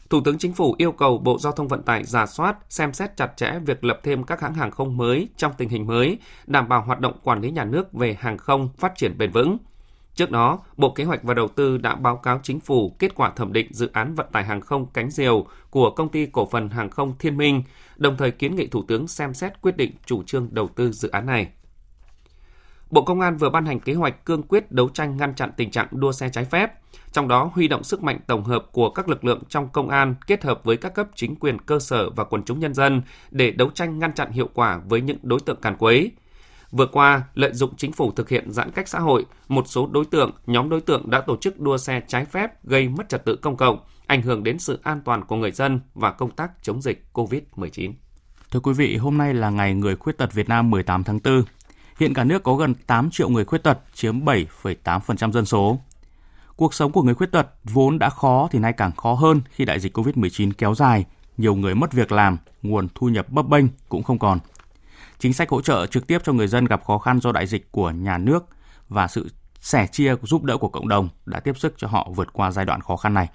Thủ 0.09 0.21
tướng 0.25 0.37
Chính 0.37 0.53
phủ 0.53 0.75
yêu 0.77 0.91
cầu 0.91 1.17
Bộ 1.17 1.37
Giao 1.39 1.53
thông 1.53 1.67
Vận 1.67 1.83
tải 1.83 2.03
giả 2.03 2.25
soát, 2.25 2.57
xem 2.69 2.93
xét 2.93 3.17
chặt 3.17 3.31
chẽ 3.37 3.59
việc 3.65 3.83
lập 3.83 3.99
thêm 4.03 4.23
các 4.23 4.41
hãng 4.41 4.53
hàng 4.53 4.71
không 4.71 4.97
mới 4.97 5.27
trong 5.37 5.53
tình 5.57 5.69
hình 5.69 5.87
mới, 5.87 6.17
đảm 6.47 6.69
bảo 6.69 6.81
hoạt 6.81 6.99
động 6.99 7.13
quản 7.23 7.41
lý 7.41 7.51
nhà 7.51 7.63
nước 7.63 7.93
về 7.93 8.17
hàng 8.19 8.37
không 8.37 8.69
phát 8.77 8.93
triển 8.95 9.17
bền 9.17 9.31
vững. 9.31 9.57
Trước 10.15 10.31
đó, 10.31 10.59
Bộ 10.77 10.89
Kế 10.89 11.03
hoạch 11.03 11.23
và 11.23 11.33
Đầu 11.33 11.47
tư 11.47 11.77
đã 11.77 11.95
báo 11.95 12.17
cáo 12.17 12.39
chính 12.43 12.59
phủ 12.59 12.95
kết 12.99 13.15
quả 13.15 13.29
thẩm 13.29 13.53
định 13.53 13.67
dự 13.71 13.89
án 13.93 14.15
vận 14.15 14.27
tải 14.31 14.43
hàng 14.43 14.61
không 14.61 14.85
cánh 14.93 15.09
diều 15.09 15.45
của 15.69 15.89
công 15.89 16.09
ty 16.09 16.25
cổ 16.25 16.45
phần 16.45 16.69
hàng 16.69 16.89
không 16.89 17.13
Thiên 17.19 17.37
Minh, 17.37 17.63
đồng 17.97 18.17
thời 18.17 18.31
kiến 18.31 18.55
nghị 18.55 18.67
Thủ 18.67 18.83
tướng 18.87 19.07
xem 19.07 19.33
xét 19.33 19.61
quyết 19.61 19.77
định 19.77 19.91
chủ 20.05 20.23
trương 20.23 20.47
đầu 20.51 20.67
tư 20.67 20.91
dự 20.91 21.09
án 21.09 21.25
này. 21.25 21.47
Bộ 22.91 23.01
Công 23.01 23.21
an 23.21 23.37
vừa 23.37 23.49
ban 23.49 23.65
hành 23.65 23.79
kế 23.79 23.93
hoạch 23.93 24.25
cương 24.25 24.43
quyết 24.43 24.71
đấu 24.71 24.89
tranh 24.89 25.17
ngăn 25.17 25.35
chặn 25.35 25.51
tình 25.57 25.71
trạng 25.71 25.87
đua 25.91 26.11
xe 26.11 26.29
trái 26.29 26.45
phép, 26.45 26.71
trong 27.11 27.27
đó 27.27 27.51
huy 27.53 27.67
động 27.67 27.83
sức 27.83 28.03
mạnh 28.03 28.19
tổng 28.27 28.43
hợp 28.43 28.65
của 28.71 28.89
các 28.89 29.09
lực 29.09 29.25
lượng 29.25 29.43
trong 29.49 29.69
công 29.69 29.89
an 29.89 30.15
kết 30.27 30.43
hợp 30.43 30.63
với 30.63 30.77
các 30.77 30.93
cấp 30.93 31.07
chính 31.15 31.35
quyền 31.35 31.59
cơ 31.59 31.79
sở 31.79 32.09
và 32.09 32.23
quần 32.23 32.43
chúng 32.43 32.59
nhân 32.59 32.73
dân 32.73 33.01
để 33.31 33.51
đấu 33.51 33.69
tranh 33.69 33.99
ngăn 33.99 34.13
chặn 34.13 34.31
hiệu 34.31 34.49
quả 34.53 34.81
với 34.85 35.01
những 35.01 35.17
đối 35.23 35.39
tượng 35.39 35.61
càn 35.61 35.75
quấy. 35.77 36.11
Vừa 36.77 36.85
qua, 36.85 37.23
lợi 37.33 37.53
dụng 37.53 37.75
chính 37.77 37.91
phủ 37.91 38.11
thực 38.11 38.29
hiện 38.29 38.51
giãn 38.51 38.71
cách 38.71 38.87
xã 38.87 38.99
hội, 38.99 39.25
một 39.47 39.67
số 39.67 39.87
đối 39.87 40.05
tượng, 40.05 40.31
nhóm 40.47 40.69
đối 40.69 40.81
tượng 40.81 41.09
đã 41.09 41.21
tổ 41.21 41.37
chức 41.37 41.59
đua 41.59 41.77
xe 41.77 42.01
trái 42.07 42.25
phép 42.25 42.65
gây 42.65 42.89
mất 42.89 43.09
trật 43.09 43.25
tự 43.25 43.35
công 43.35 43.57
cộng, 43.57 43.79
ảnh 44.07 44.21
hưởng 44.21 44.43
đến 44.43 44.59
sự 44.59 44.79
an 44.83 45.01
toàn 45.05 45.25
của 45.25 45.35
người 45.35 45.51
dân 45.51 45.79
và 45.93 46.11
công 46.11 46.31
tác 46.31 46.51
chống 46.61 46.81
dịch 46.81 47.05
COVID-19. 47.13 47.93
Thưa 48.51 48.59
quý 48.59 48.73
vị, 48.73 48.97
hôm 48.97 49.17
nay 49.17 49.33
là 49.33 49.49
ngày 49.49 49.73
người 49.73 49.95
khuyết 49.95 50.17
tật 50.17 50.33
Việt 50.33 50.49
Nam 50.49 50.69
18 50.69 51.03
tháng 51.03 51.19
4. 51.23 51.43
Hiện 51.99 52.13
cả 52.13 52.23
nước 52.23 52.43
có 52.43 52.55
gần 52.55 52.73
8 52.87 53.09
triệu 53.11 53.29
người 53.29 53.45
khuyết 53.45 53.63
tật, 53.63 53.79
chiếm 53.93 54.19
7,8% 54.25 55.31
dân 55.31 55.45
số. 55.45 55.79
Cuộc 56.55 56.73
sống 56.73 56.91
của 56.91 57.01
người 57.01 57.15
khuyết 57.15 57.31
tật 57.31 57.47
vốn 57.63 57.99
đã 57.99 58.09
khó 58.09 58.47
thì 58.51 58.59
nay 58.59 58.73
càng 58.73 58.91
khó 58.91 59.13
hơn 59.13 59.41
khi 59.51 59.65
đại 59.65 59.79
dịch 59.79 59.97
COVID-19 59.97 60.51
kéo 60.57 60.75
dài, 60.75 61.05
nhiều 61.37 61.55
người 61.55 61.75
mất 61.75 61.93
việc 61.93 62.11
làm, 62.11 62.37
nguồn 62.61 62.87
thu 62.95 63.09
nhập 63.09 63.29
bấp 63.29 63.47
bênh 63.47 63.65
cũng 63.89 64.03
không 64.03 64.19
còn. 64.19 64.39
Chính 65.19 65.33
sách 65.33 65.49
hỗ 65.49 65.61
trợ 65.61 65.85
trực 65.85 66.07
tiếp 66.07 66.21
cho 66.23 66.33
người 66.33 66.47
dân 66.47 66.65
gặp 66.65 66.83
khó 66.83 66.97
khăn 66.97 67.19
do 67.19 67.31
đại 67.31 67.47
dịch 67.47 67.71
của 67.71 67.91
nhà 67.91 68.17
nước 68.17 68.45
và 68.89 69.07
sự 69.07 69.29
sẻ 69.61 69.87
chia 69.91 70.15
giúp 70.23 70.43
đỡ 70.43 70.57
của 70.57 70.69
cộng 70.69 70.87
đồng 70.87 71.09
đã 71.25 71.39
tiếp 71.39 71.57
sức 71.57 71.73
cho 71.77 71.87
họ 71.87 72.09
vượt 72.15 72.33
qua 72.33 72.51
giai 72.51 72.65
đoạn 72.65 72.81
khó 72.81 72.97
khăn 72.97 73.13
này. 73.13 73.29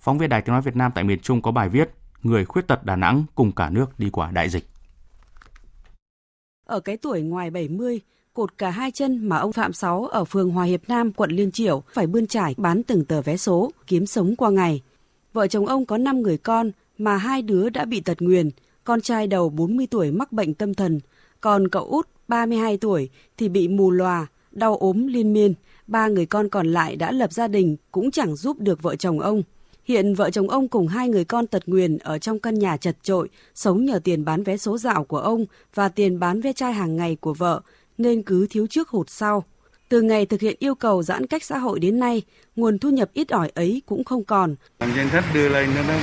Phóng 0.00 0.18
viên 0.18 0.28
Đài 0.28 0.42
Tiếng 0.42 0.52
nói 0.52 0.62
Việt 0.62 0.76
Nam 0.76 0.92
tại 0.94 1.04
miền 1.04 1.20
Trung 1.20 1.42
có 1.42 1.50
bài 1.50 1.68
viết 1.68 1.90
Người 2.22 2.44
khuyết 2.44 2.66
tật 2.68 2.84
Đà 2.84 2.96
Nẵng 2.96 3.24
cùng 3.34 3.52
cả 3.52 3.70
nước 3.70 3.98
đi 3.98 4.10
qua 4.10 4.30
đại 4.30 4.48
dịch. 4.48 4.64
Ở 6.66 6.80
cái 6.80 6.96
tuổi 6.96 7.22
ngoài 7.22 7.50
70, 7.50 8.00
cột 8.34 8.58
cả 8.58 8.70
hai 8.70 8.90
chân 8.90 9.28
mà 9.28 9.36
ông 9.36 9.52
Phạm 9.52 9.72
Sáu 9.72 10.06
ở 10.06 10.24
phường 10.24 10.50
Hòa 10.50 10.64
Hiệp 10.64 10.80
Nam, 10.88 11.12
quận 11.12 11.30
Liên 11.30 11.50
Triểu 11.50 11.82
phải 11.92 12.06
bươn 12.06 12.26
trải 12.26 12.54
bán 12.56 12.82
từng 12.82 13.04
tờ 13.04 13.22
vé 13.22 13.36
số, 13.36 13.70
kiếm 13.86 14.06
sống 14.06 14.36
qua 14.36 14.50
ngày. 14.50 14.82
Vợ 15.32 15.46
chồng 15.46 15.66
ông 15.66 15.86
có 15.86 15.98
5 15.98 16.22
người 16.22 16.38
con 16.38 16.70
mà 16.98 17.16
hai 17.16 17.42
đứa 17.42 17.68
đã 17.68 17.84
bị 17.84 18.00
tật 18.00 18.22
nguyền, 18.22 18.50
con 18.84 19.00
trai 19.00 19.26
đầu 19.26 19.48
40 19.48 19.86
tuổi 19.90 20.10
mắc 20.10 20.32
bệnh 20.32 20.54
tâm 20.54 20.74
thần, 20.74 21.00
còn 21.44 21.68
cậu 21.68 21.84
út 21.84 22.08
32 22.28 22.76
tuổi 22.76 23.08
thì 23.38 23.48
bị 23.48 23.68
mù 23.68 23.90
lòa, 23.90 24.26
đau 24.50 24.76
ốm 24.76 25.06
liên 25.06 25.32
miên. 25.32 25.54
Ba 25.86 26.08
người 26.08 26.26
con 26.26 26.48
còn 26.48 26.66
lại 26.66 26.96
đã 26.96 27.12
lập 27.12 27.32
gia 27.32 27.48
đình 27.48 27.76
cũng 27.92 28.10
chẳng 28.10 28.36
giúp 28.36 28.60
được 28.60 28.82
vợ 28.82 28.96
chồng 28.96 29.20
ông. 29.20 29.42
Hiện 29.84 30.14
vợ 30.14 30.30
chồng 30.30 30.50
ông 30.50 30.68
cùng 30.68 30.88
hai 30.88 31.08
người 31.08 31.24
con 31.24 31.46
tật 31.46 31.62
nguyền 31.66 31.98
ở 31.98 32.18
trong 32.18 32.38
căn 32.38 32.58
nhà 32.58 32.76
chật 32.76 32.96
trội, 33.02 33.28
sống 33.54 33.84
nhờ 33.84 34.00
tiền 34.04 34.24
bán 34.24 34.42
vé 34.42 34.56
số 34.56 34.78
dạo 34.78 35.04
của 35.04 35.18
ông 35.18 35.44
và 35.74 35.88
tiền 35.88 36.18
bán 36.18 36.40
vé 36.40 36.52
chai 36.52 36.72
hàng 36.72 36.96
ngày 36.96 37.16
của 37.20 37.34
vợ, 37.34 37.60
nên 37.98 38.22
cứ 38.22 38.46
thiếu 38.50 38.66
trước 38.66 38.88
hụt 38.88 39.10
sau. 39.10 39.44
Từ 39.88 40.02
ngày 40.02 40.26
thực 40.26 40.40
hiện 40.40 40.56
yêu 40.58 40.74
cầu 40.74 41.02
giãn 41.02 41.26
cách 41.26 41.44
xã 41.44 41.58
hội 41.58 41.80
đến 41.80 41.98
nay, 41.98 42.22
nguồn 42.56 42.78
thu 42.78 42.90
nhập 42.90 43.10
ít 43.12 43.28
ỏi 43.28 43.50
ấy 43.54 43.82
cũng 43.86 44.04
không 44.04 44.24
còn. 44.24 44.54
Làm 44.78 44.90
danh 44.96 45.08
sách 45.12 45.24
đưa 45.34 45.48
lên 45.48 45.68
nó 45.74 45.82
đó, 45.88 45.94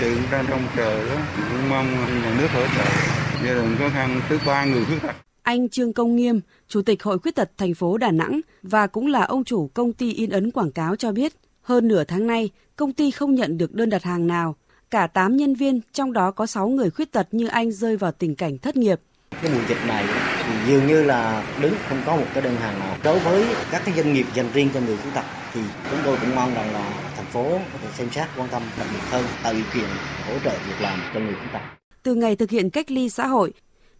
trường 0.00 0.18
đang 0.32 0.46
trong 0.48 0.62
chờ 0.76 1.08
đó, 1.08 1.16
cũng 1.36 1.68
mong 1.68 1.86
nhà 2.22 2.36
nước 2.40 2.48
hỗ 2.54 2.66
trợ 2.76 3.25
gia 3.44 3.54
đình 3.54 3.76
khó 3.78 3.88
khăn 3.88 4.20
thứ 4.28 4.38
ba 4.46 4.64
người 4.64 4.84
khuyết 4.84 4.98
tật. 5.02 5.14
Anh 5.42 5.68
Trương 5.68 5.92
Công 5.92 6.16
Nghiêm, 6.16 6.40
Chủ 6.68 6.82
tịch 6.82 7.02
Hội 7.02 7.18
Khuyết 7.18 7.34
tật 7.34 7.50
thành 7.58 7.74
phố 7.74 7.98
Đà 7.98 8.10
Nẵng 8.10 8.40
và 8.62 8.86
cũng 8.86 9.06
là 9.06 9.22
ông 9.22 9.44
chủ 9.44 9.70
công 9.74 9.92
ty 9.92 10.12
in 10.12 10.30
ấn 10.30 10.50
quảng 10.50 10.72
cáo 10.72 10.96
cho 10.96 11.12
biết, 11.12 11.32
hơn 11.62 11.88
nửa 11.88 12.04
tháng 12.04 12.26
nay, 12.26 12.50
công 12.76 12.92
ty 12.92 13.10
không 13.10 13.34
nhận 13.34 13.58
được 13.58 13.72
đơn 13.74 13.90
đặt 13.90 14.02
hàng 14.02 14.26
nào. 14.26 14.56
Cả 14.90 15.06
8 15.06 15.36
nhân 15.36 15.54
viên, 15.54 15.80
trong 15.92 16.12
đó 16.12 16.30
có 16.30 16.46
6 16.46 16.68
người 16.68 16.90
khuyết 16.90 17.12
tật 17.12 17.28
như 17.30 17.46
anh 17.46 17.72
rơi 17.72 17.96
vào 17.96 18.12
tình 18.12 18.34
cảnh 18.34 18.58
thất 18.58 18.76
nghiệp. 18.76 19.00
Cái 19.42 19.50
mùa 19.54 19.60
dịch 19.68 19.86
này 19.86 20.04
thì 20.44 20.52
dường 20.66 20.86
như 20.86 21.04
là 21.04 21.44
đứng 21.60 21.74
không 21.88 22.02
có 22.06 22.16
một 22.16 22.26
cái 22.34 22.42
đơn 22.42 22.56
hàng 22.56 22.78
nào. 22.78 22.96
Đối 23.04 23.18
với 23.18 23.46
các 23.70 23.82
cái 23.84 23.94
doanh 23.94 24.12
nghiệp 24.12 24.26
dành 24.34 24.46
riêng 24.54 24.68
cho 24.74 24.80
người 24.80 24.96
khuyết 24.96 25.10
tật 25.14 25.24
thì 25.52 25.60
chúng 25.90 26.00
tôi 26.04 26.18
cũng 26.20 26.34
mong 26.34 26.54
rằng 26.54 26.72
là 26.72 26.92
thành 27.16 27.26
phố 27.26 27.50
có 27.72 27.78
thể 27.82 27.88
xem 27.98 28.08
xét 28.10 28.26
quan 28.36 28.48
tâm 28.48 28.62
đặc 28.78 28.86
biệt 28.92 29.00
hơn 29.10 29.24
tạo 29.42 29.52
điều 29.52 29.64
kiện 29.74 29.88
hỗ 30.26 30.38
trợ 30.44 30.50
việc 30.50 30.80
làm 30.80 31.00
cho 31.14 31.20
người 31.20 31.34
khuyết 31.34 31.50
tật. 31.52 31.85
Từ 32.06 32.14
ngày 32.14 32.36
thực 32.36 32.50
hiện 32.50 32.70
cách 32.70 32.90
ly 32.90 33.08
xã 33.08 33.26
hội, 33.26 33.52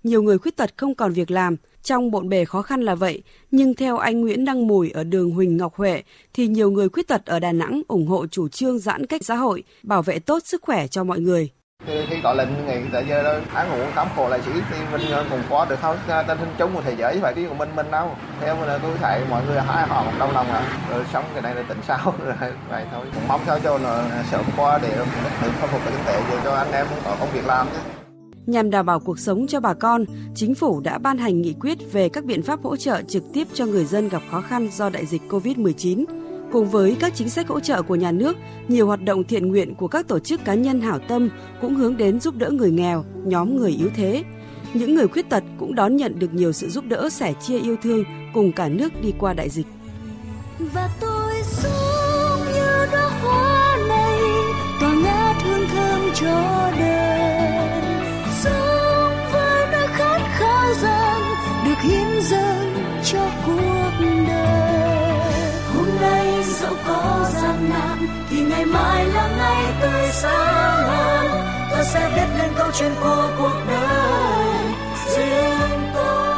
nhiều 0.02 0.22
người 0.22 0.38
khuyết 0.38 0.56
tật 0.56 0.70
không 0.76 0.94
còn 0.94 1.12
việc 1.12 1.30
làm, 1.30 1.56
trong 1.82 2.10
bộn 2.10 2.28
bề 2.28 2.44
khó 2.44 2.62
khăn 2.62 2.82
là 2.82 2.94
vậy, 2.94 3.22
nhưng 3.50 3.74
theo 3.74 3.96
anh 3.96 4.20
Nguyễn 4.20 4.44
Đăng 4.44 4.66
Mùi 4.66 4.90
ở 4.90 5.04
đường 5.04 5.30
Huỳnh 5.30 5.56
Ngọc 5.56 5.74
Huệ 5.74 6.02
thì 6.32 6.48
nhiều 6.48 6.70
người 6.70 6.88
khuyết 6.88 7.08
tật 7.08 7.26
ở 7.26 7.40
Đà 7.40 7.52
Nẵng 7.52 7.82
ủng 7.88 8.06
hộ 8.06 8.26
chủ 8.26 8.48
trương 8.48 8.78
giãn 8.78 9.06
cách 9.06 9.24
xã 9.24 9.34
hội, 9.34 9.62
bảo 9.82 10.02
vệ 10.02 10.18
tốt 10.18 10.38
sức 10.44 10.62
khỏe 10.62 10.86
cho 10.86 11.04
mọi 11.04 11.20
người. 11.20 11.50
Khi 11.86 12.20
gọi 12.22 12.36
lệnh 12.36 12.66
ngày 12.66 12.82
tại 12.92 13.04
giờ 13.08 13.22
đó 13.22 13.34
tháng 13.52 13.70
ngủ 13.70 13.84
tắm 13.94 14.08
khổ 14.16 14.28
lại 14.28 14.40
chỉ 14.44 14.50
thì 14.70 14.76
mình 14.92 15.00
cũng 15.30 15.40
có 15.50 15.66
được 15.70 15.76
không 15.80 15.96
tên 16.08 16.38
hình 16.38 16.54
chung 16.58 16.74
của 16.74 16.82
thế 16.82 16.94
giới 16.98 17.18
phải 17.22 17.34
đi 17.34 17.46
của 17.46 17.54
mình 17.54 17.68
mình 17.76 17.90
đâu 17.90 18.10
theo 18.40 18.56
mình 18.56 18.68
là 18.68 18.78
tôi 18.78 18.92
thấy 19.00 19.20
mọi 19.30 19.42
người 19.46 19.60
hai 19.60 19.86
họ 19.86 20.04
một 20.04 20.12
đồng 20.18 20.32
lòng 20.32 20.46
à 20.46 20.62
rồi 20.90 21.04
sống 21.12 21.24
cái 21.32 21.42
này 21.42 21.54
là 21.54 21.62
tỉnh 21.68 21.78
sao? 21.86 22.14
Rồi 22.24 22.52
vậy 22.70 22.84
thôi. 22.92 23.06
Cũng 23.14 23.28
mong 23.28 23.40
sao 23.46 23.58
cho 23.60 23.78
nó 23.78 24.02
sớm 24.30 24.44
qua 24.56 24.78
để 24.82 24.88
được 24.96 25.04
khôi 25.60 25.68
phục 25.68 25.80
cái 25.84 25.92
kinh 25.92 26.04
tế 26.06 26.40
cho 26.44 26.54
anh 26.54 26.72
em 26.72 26.86
có 27.04 27.16
công 27.20 27.28
việc 27.32 27.46
làm 27.46 27.66
chứ. 27.72 27.78
Nhằm 28.46 28.70
đảm 28.70 28.86
bảo 28.86 29.00
cuộc 29.00 29.18
sống 29.18 29.46
cho 29.46 29.60
bà 29.60 29.74
con, 29.74 30.04
chính 30.34 30.54
phủ 30.54 30.80
đã 30.80 30.98
ban 30.98 31.18
hành 31.18 31.42
nghị 31.42 31.54
quyết 31.60 31.92
về 31.92 32.08
các 32.08 32.24
biện 32.24 32.42
pháp 32.42 32.62
hỗ 32.62 32.76
trợ 32.76 33.02
trực 33.02 33.22
tiếp 33.32 33.46
cho 33.54 33.66
người 33.66 33.84
dân 33.84 34.08
gặp 34.08 34.22
khó 34.30 34.40
khăn 34.40 34.68
do 34.72 34.90
đại 34.90 35.06
dịch 35.06 35.22
COVID-19. 35.28 36.25
Cùng 36.52 36.70
với 36.70 36.96
các 37.00 37.14
chính 37.14 37.28
sách 37.28 37.48
hỗ 37.48 37.60
trợ 37.60 37.82
của 37.82 37.94
nhà 37.94 38.12
nước, 38.12 38.36
nhiều 38.68 38.86
hoạt 38.86 39.02
động 39.02 39.24
thiện 39.24 39.48
nguyện 39.48 39.74
của 39.74 39.88
các 39.88 40.08
tổ 40.08 40.18
chức 40.18 40.44
cá 40.44 40.54
nhân 40.54 40.80
hảo 40.80 40.98
tâm 41.08 41.28
cũng 41.60 41.74
hướng 41.74 41.96
đến 41.96 42.20
giúp 42.20 42.34
đỡ 42.36 42.50
người 42.50 42.70
nghèo, 42.70 43.04
nhóm 43.24 43.56
người 43.56 43.70
yếu 43.70 43.88
thế. 43.96 44.24
Những 44.74 44.94
người 44.94 45.08
khuyết 45.08 45.30
tật 45.30 45.44
cũng 45.58 45.74
đón 45.74 45.96
nhận 45.96 46.18
được 46.18 46.34
nhiều 46.34 46.52
sự 46.52 46.68
giúp 46.68 46.84
đỡ 46.88 47.08
sẻ 47.10 47.32
chia 47.42 47.58
yêu 47.58 47.76
thương 47.82 48.04
cùng 48.34 48.52
cả 48.52 48.68
nước 48.68 49.02
đi 49.02 49.12
qua 49.18 49.32
đại 49.32 49.48
dịch. 49.48 49.66
Và 50.58 50.88
tôi 51.00 51.34
sống 51.42 52.38
như 52.54 52.86
đóa 52.92 53.10
hoa 53.22 53.76
này, 53.88 54.20
tỏa 54.80 54.94
ngát 54.94 55.42
hương 55.42 55.66
thơm 55.68 56.00
cho 56.14 56.70
đời. 56.78 57.05
Ngày 68.56 68.64
mai 68.66 69.06
là 69.06 69.36
ngày 69.36 69.74
tươi 69.80 70.08
sáng 70.12 70.88
hơn. 70.88 71.26
Tôi 71.70 71.84
sẽ 71.84 72.12
viết 72.16 72.38
lên 72.38 72.52
câu 72.56 72.70
chuyện 72.78 72.92
của 73.00 73.34
cuộc 73.38 73.64
đời 73.68 74.74
riêng 75.06 75.92
tôi. 75.94 76.36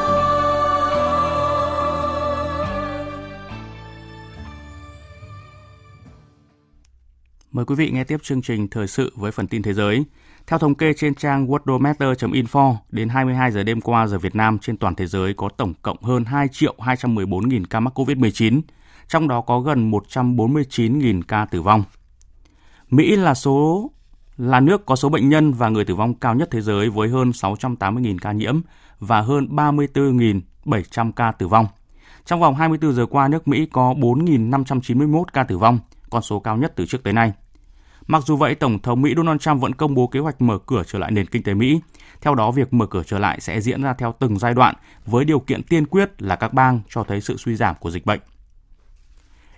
Mời 7.53 7.65
quý 7.65 7.75
vị 7.75 7.91
nghe 7.91 8.05
tiếp 8.05 8.17
chương 8.23 8.43
trình 8.43 8.69
thời 8.69 8.87
sự 8.87 9.13
với 9.17 9.33
phần 9.33 9.47
tin 9.47 9.63
thế 9.63 9.73
giới. 9.73 10.05
Theo 10.47 10.59
thống 10.59 10.75
kê 10.75 10.93
trên 10.93 11.15
trang 11.15 11.47
worldometer.info, 11.47 12.77
đến 12.91 13.09
22 13.09 13.51
giờ 13.51 13.63
đêm 13.63 13.81
qua 13.81 14.07
giờ 14.07 14.19
Việt 14.19 14.35
Nam 14.35 14.59
trên 14.59 14.77
toàn 14.77 14.95
thế 14.95 15.07
giới 15.07 15.35
có 15.35 15.49
tổng 15.49 15.75
cộng 15.83 16.03
hơn 16.03 16.25
2 16.25 16.49
triệu 16.53 16.75
214.000 16.79 17.65
ca 17.71 17.81
mắc 17.81 17.99
COVID-19, 17.99 18.61
trong 19.09 19.29
đó 19.29 19.41
có 19.41 19.61
gần 19.61 19.91
149.000 19.91 21.23
ca 21.29 21.45
tử 21.45 21.63
vong. 21.63 21.85
Mỹ 22.91 23.17
là 23.17 23.35
số 23.35 23.91
là 24.37 24.61
nước 24.61 24.87
có 24.87 24.97
số 24.97 25.09
bệnh 25.09 25.29
nhân 25.29 25.53
và 25.53 25.69
người 25.69 25.85
tử 25.85 25.95
vong 25.95 26.15
cao 26.15 26.35
nhất 26.35 26.49
thế 26.51 26.61
giới 26.61 26.91
với 26.91 27.09
hơn 27.09 27.31
680.000 27.31 28.17
ca 28.21 28.33
nhiễm 28.33 28.61
và 29.01 29.21
hơn 29.21 29.49
34.700 29.51 31.13
ca 31.13 31.33
tử 31.33 31.49
vong. 31.49 31.67
Trong 32.25 32.41
vòng 32.41 32.55
24 32.55 32.93
giờ 32.93 33.07
qua, 33.07 33.29
nước 33.29 33.49
Mỹ 33.49 33.67
có 33.73 33.95
4.591 33.95 35.25
ca 35.33 35.45
tử 35.45 35.59
vong, 35.59 35.79
con 36.11 36.23
số 36.23 36.41
cao 36.41 36.57
nhất 36.57 36.73
từ 36.77 36.87
trước 36.87 37.03
tới 37.03 37.13
nay. 37.13 37.33
Mặc 38.07 38.23
dù 38.27 38.37
vậy, 38.37 38.55
Tổng 38.55 38.79
thống 38.79 39.03
Mỹ 39.03 39.15
Donald 39.17 39.41
Trump 39.41 39.61
vẫn 39.61 39.75
công 39.75 39.95
bố 39.95 40.07
kế 40.07 40.21
hoạch 40.21 40.43
mở 40.43 40.59
cửa 40.67 40.83
trở 40.87 40.99
lại 40.99 41.11
nền 41.11 41.27
kinh 41.27 41.43
tế 41.43 41.55
Mỹ. 41.55 41.81
Theo 42.21 42.35
đó, 42.35 42.51
việc 42.51 42.73
mở 42.73 42.87
cửa 42.87 43.03
trở 43.07 43.19
lại 43.19 43.41
sẽ 43.41 43.61
diễn 43.61 43.83
ra 43.83 43.93
theo 43.93 44.15
từng 44.19 44.39
giai 44.39 44.55
đoạn 44.55 44.75
với 45.07 45.25
điều 45.25 45.39
kiện 45.39 45.63
tiên 45.63 45.87
quyết 45.87 46.23
là 46.23 46.37
các 46.37 46.53
bang 46.53 46.81
cho 46.89 47.05
thấy 47.05 47.21
sự 47.21 47.37
suy 47.37 47.55
giảm 47.55 47.77
của 47.81 47.91
dịch 47.91 48.07
bệnh. 48.07 48.21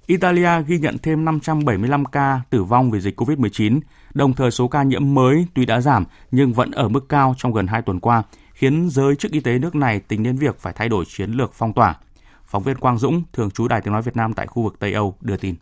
Italia 0.06 0.50
ghi 0.66 0.78
nhận 0.78 0.98
thêm 0.98 1.24
575 1.24 2.04
ca 2.04 2.40
tử 2.50 2.64
vong 2.64 2.90
vì 2.90 3.00
dịch 3.00 3.20
COVID-19, 3.20 3.80
đồng 4.14 4.32
thời 4.32 4.50
số 4.50 4.68
ca 4.68 4.82
nhiễm 4.82 5.14
mới 5.14 5.46
tuy 5.54 5.66
đã 5.66 5.80
giảm 5.80 6.04
nhưng 6.30 6.52
vẫn 6.52 6.70
ở 6.70 6.88
mức 6.88 7.08
cao 7.08 7.34
trong 7.38 7.52
gần 7.52 7.66
2 7.66 7.82
tuần 7.82 8.00
qua, 8.00 8.22
khiến 8.52 8.88
giới 8.90 9.16
chức 9.16 9.32
y 9.32 9.40
tế 9.40 9.58
nước 9.58 9.74
này 9.74 10.00
tính 10.00 10.22
đến 10.22 10.36
việc 10.36 10.58
phải 10.58 10.72
thay 10.76 10.88
đổi 10.88 11.04
chiến 11.08 11.30
lược 11.30 11.52
phong 11.54 11.72
tỏa. 11.72 11.94
Phóng 12.44 12.62
viên 12.62 12.76
Quang 12.76 12.98
Dũng, 12.98 13.22
thường 13.32 13.50
trú 13.50 13.68
Đài 13.68 13.80
Tiếng 13.80 13.92
Nói 13.92 14.02
Việt 14.02 14.16
Nam 14.16 14.32
tại 14.32 14.46
khu 14.46 14.62
vực 14.62 14.76
Tây 14.78 14.92
Âu, 14.92 15.16
đưa 15.20 15.36
tin. 15.36 15.54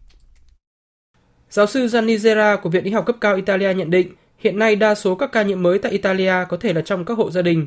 Giáo 1.51 1.67
sư 1.67 1.89
Gianni 1.89 2.17
Zera 2.17 2.57
của 2.57 2.71
Viện 2.71 2.85
Y 2.85 2.91
học 2.91 3.07
cấp 3.07 3.17
cao 3.21 3.37
Italia 3.37 3.75
nhận 3.75 3.91
định, 3.91 4.15
hiện 4.39 4.59
nay 4.59 4.77
đa 4.77 4.95
số 4.95 5.15
các 5.15 5.33
ca 5.33 5.43
nhiễm 5.43 5.63
mới 5.63 5.79
tại 5.79 5.93
Italia 5.93 6.35
có 6.49 6.57
thể 6.57 6.73
là 6.73 6.81
trong 6.81 7.05
các 7.05 7.19
hộ 7.19 7.31
gia 7.31 7.43
đình. 7.43 7.67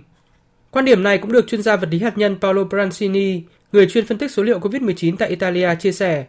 Quan 0.72 0.86
điểm 0.86 1.04
này 1.04 1.18
cũng 1.18 1.32
được 1.32 1.48
chuyên 1.48 1.62
gia 1.62 1.76
vật 1.76 1.88
lý 1.92 2.00
hạt 2.00 2.18
nhân 2.18 2.38
Paolo 2.42 2.64
Brancini, 2.64 3.44
người 3.72 3.88
chuyên 3.88 4.06
phân 4.06 4.18
tích 4.18 4.32
số 4.32 4.44
liệu 4.44 4.60
COVID-19 4.60 5.16
tại 5.20 5.30
Italia 5.30 5.76
chia 5.76 5.92
sẻ. 5.92 6.26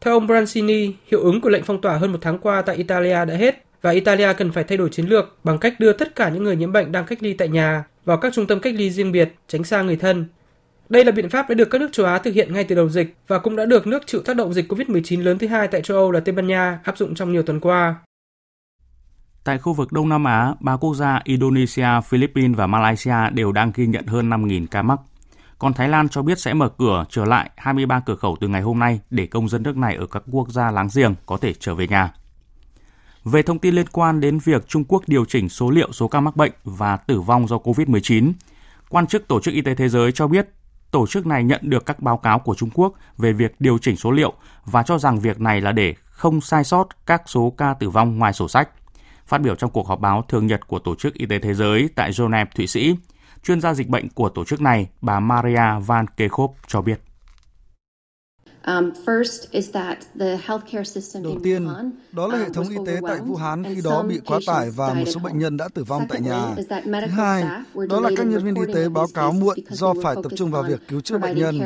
Theo 0.00 0.14
ông 0.14 0.26
Brancini, 0.26 0.94
hiệu 1.06 1.20
ứng 1.20 1.40
của 1.40 1.48
lệnh 1.48 1.64
phong 1.64 1.80
tỏa 1.80 1.98
hơn 1.98 2.12
một 2.12 2.18
tháng 2.20 2.38
qua 2.38 2.62
tại 2.62 2.76
Italia 2.76 3.24
đã 3.24 3.34
hết 3.34 3.64
và 3.82 3.90
Italia 3.90 4.32
cần 4.32 4.52
phải 4.52 4.64
thay 4.64 4.78
đổi 4.78 4.88
chiến 4.88 5.06
lược 5.06 5.38
bằng 5.44 5.58
cách 5.58 5.80
đưa 5.80 5.92
tất 5.92 6.16
cả 6.16 6.28
những 6.28 6.44
người 6.44 6.56
nhiễm 6.56 6.72
bệnh 6.72 6.92
đang 6.92 7.06
cách 7.06 7.22
ly 7.22 7.32
tại 7.32 7.48
nhà 7.48 7.84
vào 8.04 8.16
các 8.16 8.32
trung 8.32 8.46
tâm 8.46 8.60
cách 8.60 8.74
ly 8.74 8.90
riêng 8.90 9.12
biệt, 9.12 9.34
tránh 9.48 9.64
xa 9.64 9.82
người 9.82 9.96
thân. 9.96 10.26
Đây 10.88 11.04
là 11.04 11.12
biện 11.12 11.28
pháp 11.28 11.48
đã 11.48 11.54
được 11.54 11.70
các 11.70 11.80
nước 11.80 11.88
châu 11.92 12.06
Á 12.06 12.18
thực 12.18 12.34
hiện 12.34 12.52
ngay 12.52 12.64
từ 12.64 12.74
đầu 12.74 12.88
dịch 12.88 13.14
và 13.28 13.38
cũng 13.38 13.56
đã 13.56 13.64
được 13.64 13.86
nước 13.86 14.06
chịu 14.06 14.22
tác 14.22 14.36
động 14.36 14.52
dịch 14.52 14.72
COVID-19 14.72 15.22
lớn 15.22 15.38
thứ 15.38 15.46
hai 15.46 15.68
tại 15.68 15.82
châu 15.82 15.96
Âu 15.96 16.10
là 16.10 16.20
Tây 16.20 16.32
Ban 16.32 16.46
Nha 16.46 16.80
áp 16.84 16.98
dụng 16.98 17.14
trong 17.14 17.32
nhiều 17.32 17.42
tuần 17.42 17.60
qua. 17.60 17.94
Tại 19.44 19.58
khu 19.58 19.72
vực 19.72 19.92
Đông 19.92 20.08
Nam 20.08 20.24
Á, 20.24 20.54
ba 20.60 20.76
quốc 20.76 20.94
gia 20.94 21.20
Indonesia, 21.24 21.88
Philippines 22.08 22.56
và 22.56 22.66
Malaysia 22.66 23.30
đều 23.32 23.52
đang 23.52 23.72
ghi 23.74 23.86
nhận 23.86 24.06
hơn 24.06 24.30
5.000 24.30 24.66
ca 24.70 24.82
mắc. 24.82 25.00
Còn 25.60 25.74
Thái 25.74 25.88
Lan 25.88 26.08
cho 26.08 26.22
biết 26.22 26.40
sẽ 26.40 26.54
mở 26.54 26.68
cửa 26.68 27.04
trở 27.10 27.24
lại 27.24 27.50
23 27.56 28.00
cửa 28.00 28.16
khẩu 28.16 28.36
từ 28.40 28.48
ngày 28.48 28.62
hôm 28.62 28.78
nay 28.78 29.00
để 29.10 29.26
công 29.26 29.48
dân 29.48 29.62
nước 29.62 29.76
này 29.76 29.96
ở 29.96 30.06
các 30.06 30.22
quốc 30.30 30.48
gia 30.50 30.70
láng 30.70 30.88
giềng 30.94 31.14
có 31.26 31.36
thể 31.36 31.54
trở 31.60 31.74
về 31.74 31.88
nhà. 31.88 32.12
Về 33.24 33.42
thông 33.42 33.58
tin 33.58 33.74
liên 33.74 33.86
quan 33.92 34.20
đến 34.20 34.38
việc 34.38 34.68
Trung 34.68 34.84
Quốc 34.84 35.02
điều 35.06 35.24
chỉnh 35.24 35.48
số 35.48 35.70
liệu 35.70 35.92
số 35.92 36.08
ca 36.08 36.20
mắc 36.20 36.36
bệnh 36.36 36.52
và 36.64 36.96
tử 36.96 37.20
vong 37.20 37.48
do 37.48 37.56
COVID-19, 37.56 38.32
quan 38.88 39.06
chức 39.06 39.28
Tổ 39.28 39.40
chức 39.40 39.54
Y 39.54 39.60
tế 39.60 39.74
Thế 39.74 39.88
giới 39.88 40.12
cho 40.12 40.26
biết 40.26 40.48
tổ 40.90 41.06
chức 41.06 41.26
này 41.26 41.44
nhận 41.44 41.60
được 41.62 41.86
các 41.86 42.00
báo 42.00 42.16
cáo 42.16 42.38
của 42.38 42.54
Trung 42.54 42.70
Quốc 42.74 42.94
về 43.18 43.32
việc 43.32 43.54
điều 43.58 43.78
chỉnh 43.78 43.96
số 43.96 44.10
liệu 44.10 44.32
và 44.64 44.82
cho 44.82 44.98
rằng 44.98 45.20
việc 45.20 45.40
này 45.40 45.60
là 45.60 45.72
để 45.72 45.94
không 46.04 46.40
sai 46.40 46.64
sót 46.64 46.86
các 47.06 47.22
số 47.26 47.54
ca 47.56 47.74
tử 47.74 47.90
vong 47.90 48.18
ngoài 48.18 48.32
sổ 48.32 48.48
sách. 48.48 48.68
Phát 49.26 49.40
biểu 49.40 49.54
trong 49.54 49.70
cuộc 49.70 49.86
họp 49.86 50.00
báo 50.00 50.24
thường 50.28 50.46
nhật 50.46 50.66
của 50.66 50.78
Tổ 50.78 50.94
chức 50.94 51.14
Y 51.14 51.26
tế 51.26 51.38
Thế 51.38 51.54
giới 51.54 51.88
tại 51.94 52.10
Geneva, 52.18 52.44
Thụy 52.54 52.66
Sĩ, 52.66 52.94
chuyên 53.42 53.60
gia 53.60 53.74
dịch 53.74 53.88
bệnh 53.88 54.08
của 54.08 54.28
tổ 54.28 54.44
chức 54.44 54.60
này, 54.60 54.88
bà 55.00 55.20
Maria 55.20 55.80
Van 55.86 56.06
Kerkhove 56.16 56.54
cho 56.66 56.82
biết. 56.82 57.00
Um, 58.66 58.92
Đầu 61.22 61.38
tiên, 61.42 61.68
đó 62.12 62.26
là 62.26 62.38
hệ 62.38 62.44
um, 62.44 62.52
thống 62.52 62.68
y 62.68 62.76
tế 62.86 63.00
tại 63.08 63.18
Vũ 63.20 63.36
Hán 63.36 63.64
khi 63.74 63.80
đó 63.84 64.02
bị 64.02 64.20
quá 64.26 64.38
tải 64.46 64.70
và 64.70 64.94
một 64.94 65.04
số 65.06 65.20
bệnh 65.20 65.38
nhân 65.38 65.56
đã 65.56 65.68
tử 65.74 65.84
vong 65.84 66.06
tại 66.08 66.20
nhà. 66.20 66.54
Thứ 66.84 67.06
hai, 67.06 67.44
đó 67.88 68.00
là 68.00 68.10
các 68.16 68.26
nhân 68.26 68.44
viên 68.44 68.54
y 68.54 68.74
tế 68.74 68.88
báo 68.88 69.06
cáo 69.14 69.32
muộn 69.32 69.58
do 69.68 69.94
phải 70.02 70.16
tập 70.22 70.32
trung 70.36 70.50
vào 70.50 70.62
việc 70.62 70.80
cứu 70.88 71.00
chữa 71.00 71.18
bệnh 71.18 71.36
nhân. 71.36 71.60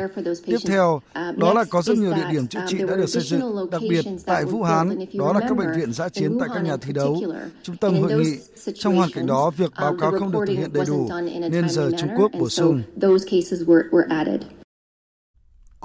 Tiếp 0.45 0.57
theo, 0.67 1.01
uh, 1.29 1.37
đó 1.37 1.53
là 1.53 1.63
có 1.69 1.81
rất 1.81 1.97
nhiều 1.97 2.13
địa 2.13 2.27
điểm 2.31 2.47
chữa 2.47 2.65
trị 2.67 2.77
đã 2.77 2.95
được 2.95 3.09
xây 3.09 3.23
dựng, 3.23 3.69
đặc 3.71 3.81
biệt 3.89 4.05
tại 4.25 4.45
Vũ 4.45 4.63
Hán, 4.63 4.97
đó 5.13 5.33
là 5.33 5.39
các 5.39 5.57
bệnh 5.57 5.77
viện 5.77 5.93
giã 5.93 6.09
chiến 6.09 6.37
tại 6.39 6.49
các 6.53 6.63
nhà 6.63 6.77
thi 6.77 6.93
đấu, 6.93 7.21
trung 7.63 7.77
tâm 7.77 8.01
hội 8.01 8.13
nghị. 8.13 8.37
Trong 8.75 8.95
hoàn 8.95 9.09
cảnh 9.13 9.25
đó, 9.27 9.51
việc 9.57 9.71
báo 9.81 9.91
um, 9.91 9.99
cáo 9.99 10.11
không 10.19 10.31
được 10.31 10.39
thực 10.47 10.53
hiện 10.53 10.73
đầy 10.73 10.85
đủ, 10.87 11.09
nên 11.51 11.69
giờ 11.69 11.91
Trung 11.97 12.09
Quốc 12.17 12.31
bổ 12.39 12.49
sung. 12.49 12.81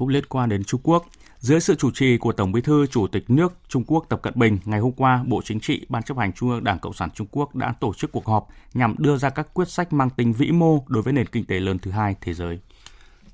Cũng 0.00 0.08
liên 0.08 0.26
quan 0.26 0.48
đến 0.48 0.64
Trung 0.64 0.80
Quốc, 0.84 1.06
dưới 1.38 1.60
sự 1.60 1.74
chủ 1.74 1.90
trì 1.90 2.18
của 2.18 2.32
Tổng 2.32 2.52
Bí 2.52 2.60
thư 2.60 2.86
Chủ 2.86 3.06
tịch 3.06 3.30
nước 3.30 3.52
Trung 3.68 3.84
Quốc 3.86 4.06
Tập 4.08 4.22
Cận 4.22 4.32
Bình, 4.36 4.58
ngày 4.64 4.80
hôm 4.80 4.92
qua, 4.92 5.24
Bộ 5.26 5.42
Chính 5.44 5.60
trị, 5.60 5.86
Ban 5.88 6.02
chấp 6.02 6.18
hành 6.18 6.32
Trung 6.32 6.50
ương 6.50 6.64
Đảng 6.64 6.78
Cộng 6.78 6.92
sản 6.92 7.10
Trung 7.10 7.26
Quốc 7.30 7.54
đã 7.54 7.74
tổ 7.80 7.94
chức 7.94 8.12
cuộc 8.12 8.26
họp 8.26 8.48
nhằm 8.74 8.94
đưa 8.98 9.16
ra 9.16 9.30
các 9.30 9.54
quyết 9.54 9.68
sách 9.68 9.92
mang 9.92 10.10
tính 10.10 10.32
vĩ 10.32 10.52
mô 10.52 10.84
đối 10.88 11.02
với 11.02 11.12
nền 11.12 11.26
kinh 11.26 11.44
tế 11.44 11.60
lớn 11.60 11.78
thứ 11.78 11.90
hai 11.90 12.14
thế 12.20 12.34
giới. 12.34 12.60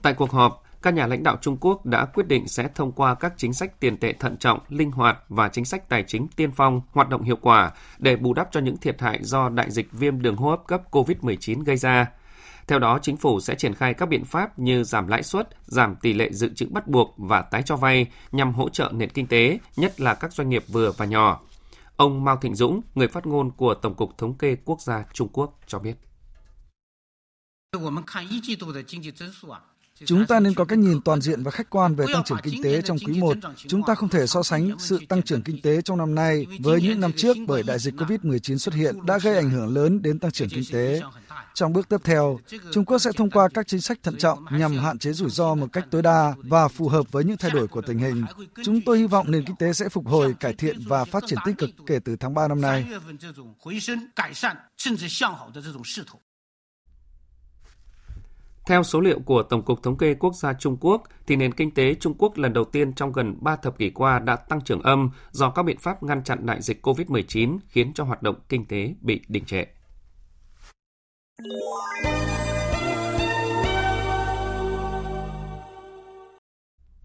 Tại 0.03 0.15
cuộc 0.15 0.31
họp, 0.31 0.65
các 0.83 0.95
nhà 0.95 1.07
lãnh 1.07 1.23
đạo 1.23 1.37
Trung 1.41 1.57
Quốc 1.61 1.87
đã 1.87 2.05
quyết 2.05 2.29
định 2.29 2.49
sẽ 2.49 2.69
thông 2.75 2.93
qua 2.93 3.15
các 3.15 3.35
chính 3.37 3.53
sách 3.53 3.81
tiền 3.81 3.97
tệ 3.97 4.13
thận 4.13 4.37
trọng, 4.37 4.59
linh 4.69 4.91
hoạt 4.91 5.19
và 5.29 5.49
chính 5.49 5.65
sách 5.65 5.89
tài 5.89 6.05
chính 6.07 6.29
tiên 6.29 6.51
phong 6.57 6.81
hoạt 6.93 7.09
động 7.09 7.23
hiệu 7.23 7.39
quả 7.41 7.73
để 7.99 8.17
bù 8.17 8.35
đắp 8.35 8.49
cho 8.53 8.61
những 8.61 8.77
thiệt 8.77 9.01
hại 9.01 9.19
do 9.23 9.49
đại 9.49 9.71
dịch 9.71 9.93
viêm 9.93 10.23
đường 10.23 10.37
hô 10.37 10.51
hấp 10.51 10.67
cấp 10.67 10.83
COVID-19 10.91 11.65
gây 11.65 11.77
ra. 11.77 12.07
Theo 12.67 12.79
đó, 12.79 12.99
chính 13.03 13.17
phủ 13.17 13.41
sẽ 13.41 13.55
triển 13.55 13.75
khai 13.75 13.95
các 13.95 14.09
biện 14.09 14.25
pháp 14.25 14.59
như 14.59 14.85
giảm 14.85 15.07
lãi 15.09 15.23
suất, 15.23 15.49
giảm 15.67 15.97
tỷ 15.97 16.13
lệ 16.13 16.33
dự 16.33 16.49
trữ 16.55 16.67
bắt 16.71 16.87
buộc 16.89 17.15
và 17.17 17.43
tái 17.43 17.63
cho 17.63 17.77
vay 17.77 18.07
nhằm 18.33 18.55
hỗ 18.55 18.69
trợ 18.69 18.91
nền 18.95 19.11
kinh 19.11 19.27
tế, 19.27 19.59
nhất 19.77 20.01
là 20.01 20.15
các 20.15 20.33
doanh 20.33 20.49
nghiệp 20.49 20.65
vừa 20.69 20.93
và 20.93 21.05
nhỏ. 21.05 21.41
Ông 21.97 22.25
Mao 22.25 22.37
Thịnh 22.37 22.55
Dũng, 22.55 22.81
người 22.95 23.09
phát 23.09 23.27
ngôn 23.27 23.51
của 23.51 23.75
Tổng 23.75 23.95
cục 23.95 24.19
Thống 24.19 24.35
kê 24.35 24.57
Quốc 24.65 24.81
gia 24.81 25.05
Trung 25.13 25.29
Quốc 25.33 25.59
cho 25.67 25.79
biết. 25.79 25.95
Chúng 30.05 30.27
ta 30.27 30.41
nên 30.41 30.55
có 30.55 30.65
cách 30.65 30.79
nhìn 30.79 31.01
toàn 31.01 31.21
diện 31.21 31.43
và 31.43 31.51
khách 31.51 31.71
quan 31.71 31.95
về 31.95 32.07
tăng 32.13 32.25
trưởng 32.25 32.39
kinh 32.43 32.63
tế 32.63 32.83
trong 32.83 32.97
quý 33.07 33.21
1. 33.21 33.37
Chúng 33.69 33.83
ta 33.83 33.95
không 33.95 34.09
thể 34.09 34.27
so 34.27 34.43
sánh 34.43 34.71
sự 34.79 35.01
tăng 35.09 35.23
trưởng 35.23 35.43
kinh 35.43 35.63
tế 35.63 35.83
trong 35.83 35.99
năm 35.99 36.15
nay 36.15 36.47
với 36.61 36.81
những 36.83 37.01
năm 37.01 37.13
trước 37.17 37.37
bởi 37.47 37.63
đại 37.63 37.79
dịch 37.79 37.95
COVID-19 37.95 38.59
xuất 38.59 38.75
hiện 38.75 39.07
đã 39.07 39.19
gây 39.19 39.37
ảnh 39.37 39.51
hưởng 39.51 39.75
lớn 39.75 40.03
đến 40.03 40.19
tăng 40.19 40.31
trưởng 40.31 40.49
kinh 40.49 40.65
tế. 40.73 41.01
Trong 41.55 41.73
bước 41.73 41.89
tiếp 41.89 42.01
theo, 42.05 42.39
Trung 42.73 42.85
Quốc 42.85 42.99
sẽ 42.99 43.11
thông 43.17 43.31
qua 43.31 43.49
các 43.55 43.67
chính 43.67 43.81
sách 43.81 43.99
thận 44.03 44.17
trọng 44.19 44.45
nhằm 44.51 44.79
hạn 44.79 44.99
chế 44.99 45.13
rủi 45.13 45.31
ro 45.31 45.55
một 45.55 45.67
cách 45.73 45.87
tối 45.91 46.03
đa 46.03 46.35
và 46.43 46.69
phù 46.69 46.89
hợp 46.89 47.13
với 47.13 47.25
những 47.25 47.37
thay 47.37 47.51
đổi 47.51 47.67
của 47.69 47.83
tình 47.83 47.99
hình. 47.99 48.25
Chúng 48.65 48.81
tôi 48.81 48.99
hy 48.99 49.07
vọng 49.07 49.31
nền 49.31 49.45
kinh 49.45 49.57
tế 49.57 49.73
sẽ 49.73 49.89
phục 49.89 50.07
hồi, 50.07 50.35
cải 50.41 50.53
thiện 50.53 50.77
và 50.87 51.05
phát 51.05 51.25
triển 51.27 51.39
tích 51.45 51.59
cực 51.59 51.71
kể 51.87 51.99
từ 52.05 52.17
tháng 52.17 52.35
3 52.35 52.49
năm 52.49 52.61
nay. 52.61 52.85
Theo 58.67 58.83
số 58.83 59.01
liệu 59.01 59.21
của 59.21 59.43
Tổng 59.43 59.63
cục 59.63 59.83
Thống 59.83 59.99
kê 59.99 60.15
Quốc 60.15 60.35
gia 60.35 60.53
Trung 60.53 60.77
Quốc, 60.81 61.03
thì 61.27 61.37
nền 61.37 61.53
kinh 61.53 61.75
tế 61.75 61.95
Trung 61.95 62.15
Quốc 62.19 62.39
lần 62.39 62.53
đầu 62.53 62.65
tiên 62.65 62.93
trong 62.93 63.13
gần 63.13 63.37
3 63.41 63.57
thập 63.57 63.79
kỷ 63.79 63.91
qua 63.91 64.19
đã 64.19 64.37
tăng 64.37 64.61
trưởng 64.61 64.83
âm 64.83 65.11
do 65.31 65.51
các 65.51 65.63
biện 65.63 65.79
pháp 65.79 66.03
ngăn 66.03 66.25
chặn 66.25 66.47
đại 66.47 66.63
dịch 66.63 66.87
COVID-19 66.87 67.59
khiến 67.69 67.93
cho 67.95 68.05
hoạt 68.05 68.23
động 68.23 68.37
kinh 68.49 68.65
tế 68.65 68.95
bị 69.01 69.21
đình 69.29 69.45
trệ. 69.45 69.65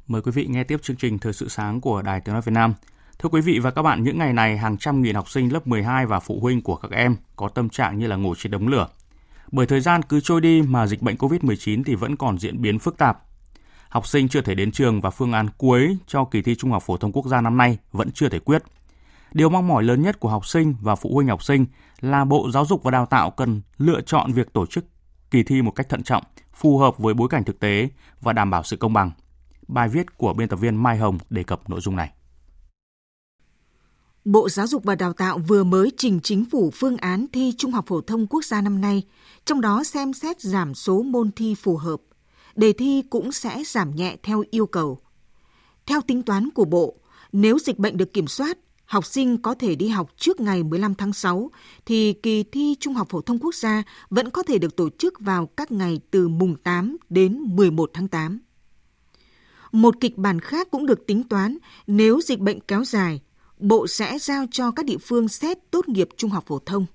Mời 0.07 0.21
quý 0.21 0.31
vị 0.31 0.47
nghe 0.49 0.63
tiếp 0.63 0.81
chương 0.81 0.97
trình 0.97 1.19
Thời 1.19 1.33
sự 1.33 1.49
sáng 1.49 1.81
của 1.81 2.01
Đài 2.01 2.21
Tiếng 2.21 2.33
Nói 2.33 2.41
Việt 2.45 2.53
Nam. 2.53 2.73
Thưa 3.19 3.29
quý 3.29 3.41
vị 3.41 3.59
và 3.59 3.71
các 3.71 3.81
bạn, 3.81 4.03
những 4.03 4.17
ngày 4.17 4.33
này 4.33 4.57
hàng 4.57 4.77
trăm 4.77 5.01
nghìn 5.01 5.15
học 5.15 5.29
sinh 5.29 5.53
lớp 5.53 5.67
12 5.67 6.05
và 6.05 6.19
phụ 6.19 6.39
huynh 6.41 6.61
của 6.61 6.75
các 6.75 6.91
em 6.91 7.15
có 7.35 7.49
tâm 7.49 7.69
trạng 7.69 7.97
như 7.97 8.07
là 8.07 8.15
ngồi 8.15 8.35
trên 8.37 8.51
đống 8.51 8.67
lửa. 8.67 8.87
Bởi 9.51 9.65
thời 9.65 9.81
gian 9.81 10.01
cứ 10.03 10.19
trôi 10.19 10.41
đi 10.41 10.61
mà 10.61 10.87
dịch 10.87 11.01
bệnh 11.01 11.15
COVID-19 11.15 11.83
thì 11.83 11.95
vẫn 11.95 12.15
còn 12.15 12.37
diễn 12.37 12.61
biến 12.61 12.79
phức 12.79 12.97
tạp. 12.97 13.21
Học 13.89 14.07
sinh 14.07 14.27
chưa 14.27 14.41
thể 14.41 14.55
đến 14.55 14.71
trường 14.71 15.01
và 15.01 15.09
phương 15.09 15.31
án 15.31 15.47
cuối 15.57 15.97
cho 16.07 16.25
kỳ 16.25 16.41
thi 16.41 16.55
Trung 16.55 16.71
học 16.71 16.83
phổ 16.83 16.97
thông 16.97 17.11
quốc 17.11 17.25
gia 17.25 17.41
năm 17.41 17.57
nay 17.57 17.77
vẫn 17.91 18.11
chưa 18.11 18.29
thể 18.29 18.39
quyết. 18.39 18.63
Điều 19.33 19.49
mong 19.49 19.67
mỏi 19.67 19.83
lớn 19.83 20.01
nhất 20.01 20.19
của 20.19 20.29
học 20.29 20.45
sinh 20.45 20.75
và 20.81 20.95
phụ 20.95 21.13
huynh 21.13 21.27
học 21.27 21.43
sinh 21.43 21.65
là 22.01 22.25
Bộ 22.25 22.51
Giáo 22.51 22.65
dục 22.65 22.83
và 22.83 22.91
Đào 22.91 23.05
tạo 23.05 23.31
cần 23.31 23.61
lựa 23.77 24.01
chọn 24.01 24.31
việc 24.31 24.53
tổ 24.53 24.65
chức 24.65 24.85
kỳ 25.31 25.43
thi 25.43 25.61
một 25.61 25.71
cách 25.71 25.89
thận 25.89 26.03
trọng, 26.03 26.23
phù 26.53 26.77
hợp 26.77 26.97
với 26.97 27.13
bối 27.13 27.27
cảnh 27.29 27.43
thực 27.43 27.59
tế 27.59 27.89
và 28.21 28.33
đảm 28.33 28.49
bảo 28.49 28.63
sự 28.63 28.77
công 28.77 28.93
bằng. 28.93 29.11
Bài 29.67 29.89
viết 29.89 30.17
của 30.17 30.33
biên 30.33 30.47
tập 30.47 30.55
viên 30.55 30.75
Mai 30.75 30.97
Hồng 30.97 31.17
đề 31.29 31.43
cập 31.43 31.69
nội 31.69 31.81
dung 31.81 31.95
này. 31.95 32.11
Bộ 34.25 34.49
Giáo 34.49 34.67
dục 34.67 34.83
và 34.83 34.95
Đào 34.95 35.13
tạo 35.13 35.37
vừa 35.37 35.63
mới 35.63 35.91
trình 35.97 36.19
chính 36.23 36.45
phủ 36.45 36.71
phương 36.73 36.97
án 36.97 37.25
thi 37.33 37.53
Trung 37.57 37.71
học 37.71 37.85
phổ 37.87 38.01
thông 38.01 38.27
quốc 38.27 38.45
gia 38.45 38.61
năm 38.61 38.81
nay, 38.81 39.03
trong 39.45 39.61
đó 39.61 39.83
xem 39.83 40.13
xét 40.13 40.41
giảm 40.41 40.75
số 40.75 41.03
môn 41.03 41.31
thi 41.31 41.55
phù 41.55 41.77
hợp. 41.77 42.01
Đề 42.55 42.73
thi 42.73 43.03
cũng 43.09 43.31
sẽ 43.31 43.63
giảm 43.65 43.95
nhẹ 43.95 44.17
theo 44.23 44.43
yêu 44.51 44.65
cầu. 44.65 45.01
Theo 45.85 46.01
tính 46.01 46.23
toán 46.23 46.49
của 46.49 46.65
Bộ, 46.65 46.95
nếu 47.31 47.59
dịch 47.59 47.77
bệnh 47.77 47.97
được 47.97 48.13
kiểm 48.13 48.27
soát, 48.27 48.57
học 48.85 49.05
sinh 49.05 49.37
có 49.37 49.53
thể 49.53 49.75
đi 49.75 49.87
học 49.87 50.11
trước 50.17 50.39
ngày 50.39 50.63
15 50.63 50.95
tháng 50.95 51.13
6, 51.13 51.51
thì 51.85 52.13
kỳ 52.13 52.43
thi 52.43 52.75
Trung 52.79 52.93
học 52.93 53.07
phổ 53.09 53.21
thông 53.21 53.39
quốc 53.39 53.55
gia 53.55 53.83
vẫn 54.09 54.29
có 54.29 54.43
thể 54.43 54.57
được 54.57 54.75
tổ 54.75 54.89
chức 54.89 55.19
vào 55.19 55.45
các 55.45 55.71
ngày 55.71 55.99
từ 56.11 56.27
mùng 56.27 56.55
8 56.55 56.97
đến 57.09 57.37
11 57.37 57.91
tháng 57.93 58.07
8. 58.07 58.39
Một 59.71 59.95
kịch 59.99 60.17
bản 60.17 60.39
khác 60.39 60.67
cũng 60.71 60.85
được 60.85 61.07
tính 61.07 61.23
toán 61.23 61.57
nếu 61.87 62.21
dịch 62.21 62.39
bệnh 62.39 62.59
kéo 62.59 62.83
dài, 62.85 63.21
Bộ 63.61 63.87
sẽ 63.87 64.17
giao 64.19 64.45
cho 64.51 64.71
các 64.71 64.85
địa 64.85 64.97
phương 64.97 65.27
xét 65.27 65.57
tốt 65.71 65.89
nghiệp 65.89 66.09
trung 66.17 66.29
học 66.29 66.43
phổ 66.47 66.59
thông. 66.59 66.85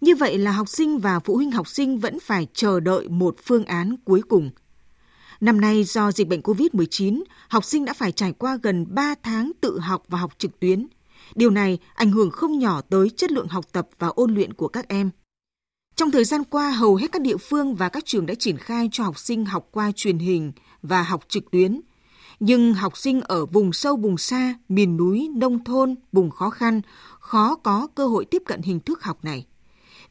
Như 0.00 0.14
vậy 0.14 0.38
là 0.38 0.52
học 0.52 0.68
sinh 0.68 0.98
và 0.98 1.20
phụ 1.20 1.36
huynh 1.36 1.50
học 1.50 1.68
sinh 1.68 1.98
vẫn 1.98 2.20
phải 2.20 2.46
chờ 2.54 2.80
đợi 2.80 3.08
một 3.08 3.36
phương 3.44 3.64
án 3.64 3.96
cuối 4.04 4.22
cùng. 4.28 4.50
Năm 5.40 5.60
nay 5.60 5.84
do 5.84 6.12
dịch 6.12 6.28
bệnh 6.28 6.40
COVID-19, 6.40 7.22
học 7.48 7.64
sinh 7.64 7.84
đã 7.84 7.92
phải 7.92 8.12
trải 8.12 8.32
qua 8.32 8.58
gần 8.62 8.86
3 8.88 9.14
tháng 9.22 9.52
tự 9.60 9.78
học 9.78 10.04
và 10.08 10.18
học 10.18 10.32
trực 10.38 10.60
tuyến. 10.60 10.86
Điều 11.34 11.50
này 11.50 11.78
ảnh 11.94 12.10
hưởng 12.10 12.30
không 12.30 12.58
nhỏ 12.58 12.80
tới 12.80 13.10
chất 13.10 13.32
lượng 13.32 13.48
học 13.48 13.64
tập 13.72 13.88
và 13.98 14.08
ôn 14.08 14.34
luyện 14.34 14.52
của 14.52 14.68
các 14.68 14.88
em. 14.88 15.10
Trong 15.96 16.10
thời 16.10 16.24
gian 16.24 16.44
qua, 16.44 16.70
hầu 16.70 16.96
hết 16.96 17.12
các 17.12 17.22
địa 17.22 17.36
phương 17.36 17.74
và 17.74 17.88
các 17.88 18.04
trường 18.06 18.26
đã 18.26 18.34
triển 18.34 18.56
khai 18.56 18.88
cho 18.92 19.04
học 19.04 19.18
sinh 19.18 19.44
học 19.44 19.68
qua 19.70 19.92
truyền 19.96 20.18
hình 20.18 20.52
và 20.82 21.02
học 21.02 21.24
trực 21.28 21.50
tuyến– 21.50 21.80
nhưng 22.40 22.74
học 22.74 22.96
sinh 22.96 23.20
ở 23.20 23.46
vùng 23.46 23.72
sâu 23.72 23.96
vùng 23.96 24.18
xa, 24.18 24.54
miền 24.68 24.96
núi, 24.96 25.28
nông 25.36 25.64
thôn, 25.64 25.94
vùng 26.12 26.30
khó 26.30 26.50
khăn 26.50 26.80
khó 27.20 27.56
có 27.56 27.86
cơ 27.94 28.06
hội 28.06 28.24
tiếp 28.24 28.42
cận 28.46 28.62
hình 28.62 28.80
thức 28.80 29.02
học 29.02 29.24
này. 29.24 29.46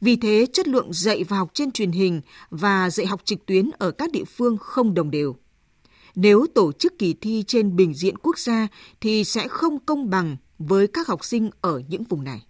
Vì 0.00 0.16
thế, 0.16 0.46
chất 0.52 0.68
lượng 0.68 0.92
dạy 0.92 1.24
và 1.24 1.36
học 1.36 1.50
trên 1.54 1.72
truyền 1.72 1.92
hình 1.92 2.20
và 2.50 2.90
dạy 2.90 3.06
học 3.06 3.20
trực 3.24 3.46
tuyến 3.46 3.70
ở 3.78 3.90
các 3.90 4.12
địa 4.12 4.24
phương 4.24 4.56
không 4.56 4.94
đồng 4.94 5.10
đều. 5.10 5.36
Nếu 6.14 6.46
tổ 6.54 6.72
chức 6.72 6.98
kỳ 6.98 7.14
thi 7.20 7.44
trên 7.46 7.76
bình 7.76 7.94
diện 7.94 8.18
quốc 8.18 8.38
gia 8.38 8.68
thì 9.00 9.24
sẽ 9.24 9.48
không 9.48 9.78
công 9.86 10.10
bằng 10.10 10.36
với 10.58 10.86
các 10.86 11.08
học 11.08 11.24
sinh 11.24 11.50
ở 11.60 11.82
những 11.88 12.04
vùng 12.04 12.24
này. 12.24 12.46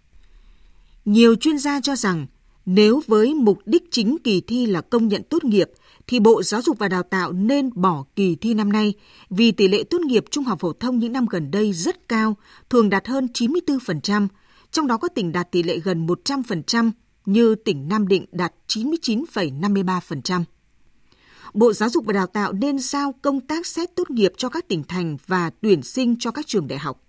Nhiều 1.04 1.34
chuyên 1.34 1.58
gia 1.58 1.80
cho 1.80 1.96
rằng 1.96 2.26
nếu 2.66 3.02
với 3.06 3.34
mục 3.34 3.58
đích 3.66 3.82
chính 3.90 4.16
kỳ 4.24 4.40
thi 4.40 4.66
là 4.66 4.80
công 4.80 5.08
nhận 5.08 5.22
tốt 5.22 5.44
nghiệp 5.44 5.70
thì 6.06 6.20
Bộ 6.20 6.42
Giáo 6.42 6.62
dục 6.62 6.78
và 6.78 6.88
Đào 6.88 7.02
tạo 7.02 7.32
nên 7.32 7.70
bỏ 7.74 8.04
kỳ 8.16 8.36
thi 8.36 8.54
năm 8.54 8.72
nay 8.72 8.94
vì 9.30 9.52
tỷ 9.52 9.68
lệ 9.68 9.84
tốt 9.90 10.00
nghiệp 10.00 10.24
trung 10.30 10.44
học 10.44 10.60
phổ 10.60 10.72
thông 10.72 10.98
những 10.98 11.12
năm 11.12 11.26
gần 11.26 11.50
đây 11.50 11.72
rất 11.72 12.08
cao, 12.08 12.36
thường 12.70 12.90
đạt 12.90 13.08
hơn 13.08 13.28
94%, 13.34 14.28
trong 14.70 14.86
đó 14.86 14.96
có 14.96 15.08
tỉnh 15.08 15.32
đạt 15.32 15.50
tỷ 15.50 15.62
lệ 15.62 15.78
gần 15.78 16.06
100% 16.06 16.90
như 17.26 17.54
tỉnh 17.54 17.88
Nam 17.88 18.08
Định 18.08 18.24
đạt 18.32 18.52
99,53%. 18.68 20.44
Bộ 21.54 21.72
Giáo 21.72 21.88
dục 21.88 22.04
và 22.06 22.12
Đào 22.12 22.26
tạo 22.26 22.52
nên 22.52 22.78
giao 22.78 23.14
công 23.22 23.40
tác 23.40 23.66
xét 23.66 23.94
tốt 23.94 24.10
nghiệp 24.10 24.32
cho 24.36 24.48
các 24.48 24.68
tỉnh 24.68 24.84
thành 24.84 25.16
và 25.26 25.50
tuyển 25.60 25.82
sinh 25.82 26.16
cho 26.18 26.30
các 26.30 26.46
trường 26.46 26.68
đại 26.68 26.78
học. 26.78 27.00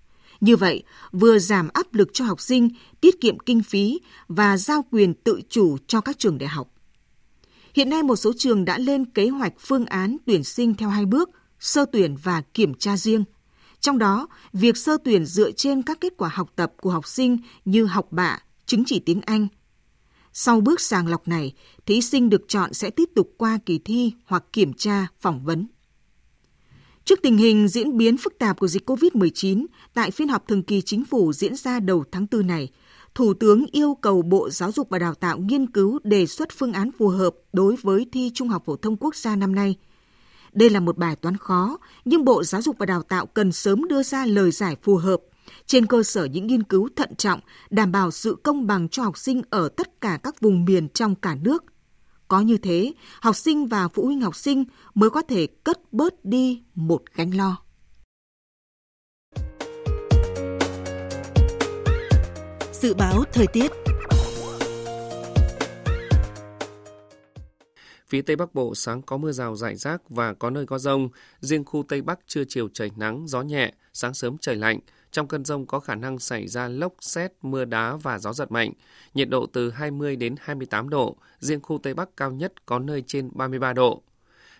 Như 0.41 0.55
vậy, 0.55 0.83
vừa 1.11 1.39
giảm 1.39 1.69
áp 1.73 1.93
lực 1.93 2.09
cho 2.13 2.25
học 2.25 2.41
sinh, 2.41 2.69
tiết 3.01 3.21
kiệm 3.21 3.39
kinh 3.39 3.63
phí 3.63 3.99
và 4.27 4.57
giao 4.57 4.85
quyền 4.91 5.13
tự 5.13 5.41
chủ 5.49 5.77
cho 5.87 6.01
các 6.01 6.19
trường 6.19 6.37
đại 6.37 6.49
học. 6.49 6.74
Hiện 7.75 7.89
nay 7.89 8.03
một 8.03 8.15
số 8.15 8.33
trường 8.37 8.65
đã 8.65 8.77
lên 8.77 9.05
kế 9.05 9.29
hoạch 9.29 9.53
phương 9.59 9.85
án 9.85 10.17
tuyển 10.25 10.43
sinh 10.43 10.73
theo 10.73 10.89
hai 10.89 11.05
bước, 11.05 11.29
sơ 11.59 11.85
tuyển 11.91 12.15
và 12.23 12.41
kiểm 12.53 12.73
tra 12.73 12.97
riêng. 12.97 13.23
Trong 13.79 13.97
đó, 13.97 14.27
việc 14.53 14.77
sơ 14.77 14.97
tuyển 15.03 15.25
dựa 15.25 15.51
trên 15.51 15.81
các 15.81 16.01
kết 16.01 16.13
quả 16.17 16.29
học 16.33 16.51
tập 16.55 16.73
của 16.81 16.89
học 16.89 17.07
sinh 17.07 17.37
như 17.65 17.85
học 17.85 18.07
bạ, 18.11 18.39
chứng 18.65 18.83
chỉ 18.85 18.99
tiếng 18.99 19.21
Anh. 19.21 19.47
Sau 20.33 20.61
bước 20.61 20.81
sàng 20.81 21.07
lọc 21.07 21.27
này, 21.27 21.53
thí 21.85 22.01
sinh 22.01 22.29
được 22.29 22.45
chọn 22.47 22.73
sẽ 22.73 22.89
tiếp 22.89 23.09
tục 23.15 23.33
qua 23.37 23.59
kỳ 23.65 23.79
thi 23.79 24.13
hoặc 24.25 24.43
kiểm 24.53 24.73
tra, 24.73 25.07
phỏng 25.19 25.45
vấn. 25.45 25.67
Trước 27.05 27.19
tình 27.23 27.37
hình 27.37 27.67
diễn 27.67 27.97
biến 27.97 28.17
phức 28.17 28.37
tạp 28.39 28.59
của 28.59 28.67
dịch 28.67 28.89
COVID-19, 28.89 29.65
tại 29.93 30.11
phiên 30.11 30.27
họp 30.27 30.47
thường 30.47 30.63
kỳ 30.63 30.81
chính 30.81 31.05
phủ 31.05 31.33
diễn 31.33 31.55
ra 31.55 31.79
đầu 31.79 32.03
tháng 32.11 32.27
4 32.31 32.47
này, 32.47 32.69
Thủ 33.15 33.33
tướng 33.33 33.65
yêu 33.71 33.97
cầu 34.01 34.21
Bộ 34.21 34.49
Giáo 34.49 34.71
dục 34.71 34.89
và 34.89 34.99
Đào 34.99 35.13
tạo 35.13 35.37
nghiên 35.37 35.71
cứu 35.71 35.99
đề 36.03 36.25
xuất 36.25 36.49
phương 36.57 36.73
án 36.73 36.89
phù 36.97 37.07
hợp 37.07 37.35
đối 37.53 37.75
với 37.81 38.05
thi 38.11 38.31
Trung 38.33 38.47
học 38.47 38.63
phổ 38.65 38.75
thông 38.75 38.97
quốc 38.97 39.15
gia 39.15 39.35
năm 39.35 39.55
nay. 39.55 39.75
Đây 40.53 40.69
là 40.69 40.79
một 40.79 40.97
bài 40.97 41.15
toán 41.15 41.37
khó, 41.37 41.77
nhưng 42.05 42.25
Bộ 42.25 42.43
Giáo 42.43 42.61
dục 42.61 42.75
và 42.79 42.85
Đào 42.85 43.01
tạo 43.01 43.25
cần 43.25 43.51
sớm 43.51 43.87
đưa 43.87 44.03
ra 44.03 44.25
lời 44.25 44.51
giải 44.51 44.75
phù 44.83 44.97
hợp 44.97 45.21
trên 45.65 45.85
cơ 45.85 46.03
sở 46.03 46.25
những 46.25 46.47
nghiên 46.47 46.63
cứu 46.63 46.89
thận 46.95 47.15
trọng, 47.15 47.39
đảm 47.69 47.91
bảo 47.91 48.11
sự 48.11 48.37
công 48.43 48.67
bằng 48.67 48.89
cho 48.89 49.03
học 49.03 49.17
sinh 49.17 49.41
ở 49.49 49.69
tất 49.69 50.01
cả 50.01 50.19
các 50.23 50.41
vùng 50.41 50.65
miền 50.65 50.89
trong 50.89 51.15
cả 51.15 51.35
nước. 51.35 51.63
Có 52.27 52.41
như 52.41 52.57
thế, 52.57 52.93
học 53.21 53.35
sinh 53.35 53.67
và 53.67 53.87
phụ 53.87 54.05
huynh 54.05 54.21
học 54.21 54.35
sinh 54.35 54.63
mới 54.93 55.09
có 55.09 55.21
thể 55.21 55.47
cất 55.47 55.93
bớt 55.93 56.25
đi 56.25 56.63
một 56.75 57.01
gánh 57.15 57.37
lo. 57.37 57.64
Dự 62.85 62.93
báo 62.93 63.23
thời 63.33 63.47
tiết 63.47 63.71
Phía 68.07 68.21
Tây 68.21 68.35
Bắc 68.35 68.55
Bộ 68.55 68.75
sáng 68.75 69.01
có 69.01 69.17
mưa 69.17 69.31
rào 69.31 69.55
rải 69.55 69.75
rác 69.75 70.09
và 70.09 70.33
có 70.33 70.49
nơi 70.49 70.65
có 70.65 70.79
rông. 70.79 71.09
Riêng 71.39 71.65
khu 71.65 71.83
Tây 71.87 72.01
Bắc 72.01 72.19
trưa 72.27 72.43
chiều 72.47 72.69
trời 72.73 72.91
nắng, 72.95 73.27
gió 73.27 73.41
nhẹ, 73.41 73.73
sáng 73.93 74.13
sớm 74.13 74.37
trời 74.41 74.55
lạnh. 74.55 74.79
Trong 75.11 75.27
cơn 75.27 75.45
rông 75.45 75.65
có 75.65 75.79
khả 75.79 75.95
năng 75.95 76.19
xảy 76.19 76.47
ra 76.47 76.67
lốc, 76.67 76.93
xét, 76.99 77.31
mưa 77.41 77.65
đá 77.65 77.95
và 77.95 78.19
gió 78.19 78.33
giật 78.33 78.51
mạnh. 78.51 78.71
Nhiệt 79.13 79.29
độ 79.29 79.45
từ 79.45 79.71
20 79.71 80.15
đến 80.15 80.35
28 80.39 80.89
độ, 80.89 81.15
riêng 81.39 81.61
khu 81.61 81.79
Tây 81.83 81.93
Bắc 81.93 82.09
cao 82.17 82.31
nhất 82.31 82.65
có 82.65 82.79
nơi 82.79 83.03
trên 83.07 83.29
33 83.33 83.73
độ. 83.73 84.01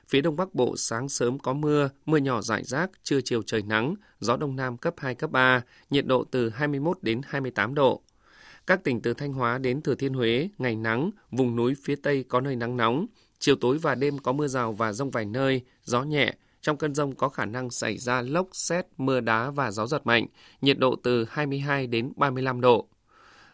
Phía 0.07 0.21
Đông 0.21 0.35
Bắc 0.35 0.53
Bộ 0.53 0.77
sáng 0.77 1.09
sớm 1.09 1.39
có 1.39 1.53
mưa, 1.53 1.89
mưa 2.05 2.17
nhỏ 2.17 2.41
rải 2.41 2.63
rác, 2.63 2.91
trưa 3.03 3.19
chiều 3.21 3.41
trời 3.41 3.61
nắng, 3.61 3.95
gió 4.19 4.37
Đông 4.37 4.55
Nam 4.55 4.77
cấp 4.77 4.93
2, 4.97 5.15
cấp 5.15 5.31
3, 5.31 5.61
nhiệt 5.89 6.05
độ 6.05 6.23
từ 6.31 6.49
21 6.49 6.97
đến 7.01 7.21
28 7.25 7.75
độ. 7.75 8.01
Các 8.67 8.83
tỉnh 8.83 9.01
từ 9.01 9.13
Thanh 9.13 9.33
Hóa 9.33 9.57
đến 9.57 9.81
Thừa 9.81 9.95
Thiên 9.95 10.13
Huế, 10.13 10.49
ngày 10.57 10.75
nắng, 10.75 11.09
vùng 11.31 11.55
núi 11.55 11.73
phía 11.83 11.95
Tây 11.95 12.25
có 12.29 12.41
nơi 12.41 12.55
nắng 12.55 12.77
nóng. 12.77 13.05
Chiều 13.39 13.55
tối 13.55 13.77
và 13.77 13.95
đêm 13.95 14.17
có 14.17 14.31
mưa 14.31 14.47
rào 14.47 14.73
và 14.73 14.93
rông 14.93 15.11
vài 15.11 15.25
nơi, 15.25 15.61
gió 15.83 16.03
nhẹ. 16.03 16.33
Trong 16.61 16.77
cơn 16.77 16.95
rông 16.95 17.15
có 17.15 17.29
khả 17.29 17.45
năng 17.45 17.69
xảy 17.69 17.97
ra 17.97 18.21
lốc, 18.21 18.47
xét, 18.51 18.85
mưa 18.97 19.19
đá 19.19 19.49
và 19.49 19.71
gió 19.71 19.87
giật 19.87 20.05
mạnh, 20.05 20.27
nhiệt 20.61 20.79
độ 20.79 20.95
từ 21.03 21.25
22 21.29 21.87
đến 21.87 22.11
35 22.15 22.61
độ. 22.61 22.87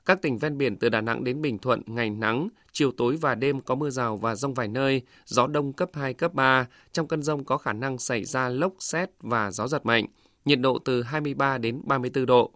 Các 0.05 0.21
tỉnh 0.21 0.37
ven 0.37 0.57
biển 0.57 0.77
từ 0.77 0.89
Đà 0.89 1.01
Nẵng 1.01 1.23
đến 1.23 1.41
Bình 1.41 1.59
Thuận 1.59 1.81
ngày 1.85 2.09
nắng, 2.09 2.47
chiều 2.71 2.91
tối 2.91 3.17
và 3.21 3.35
đêm 3.35 3.61
có 3.61 3.75
mưa 3.75 3.89
rào 3.89 4.17
và 4.17 4.35
rông 4.35 4.53
vài 4.53 4.67
nơi, 4.67 5.01
gió 5.25 5.47
đông 5.47 5.73
cấp 5.73 5.89
2, 5.93 6.13
cấp 6.13 6.33
3. 6.33 6.67
Trong 6.91 7.07
cơn 7.07 7.23
rông 7.23 7.43
có 7.43 7.57
khả 7.57 7.73
năng 7.73 7.97
xảy 7.97 8.25
ra 8.25 8.49
lốc, 8.49 8.73
xét 8.79 9.09
và 9.19 9.51
gió 9.51 9.67
giật 9.67 9.85
mạnh, 9.85 10.05
nhiệt 10.45 10.59
độ 10.59 10.79
từ 10.85 11.03
23 11.03 11.57
đến 11.57 11.81
34 11.83 12.25
độ. 12.25 12.51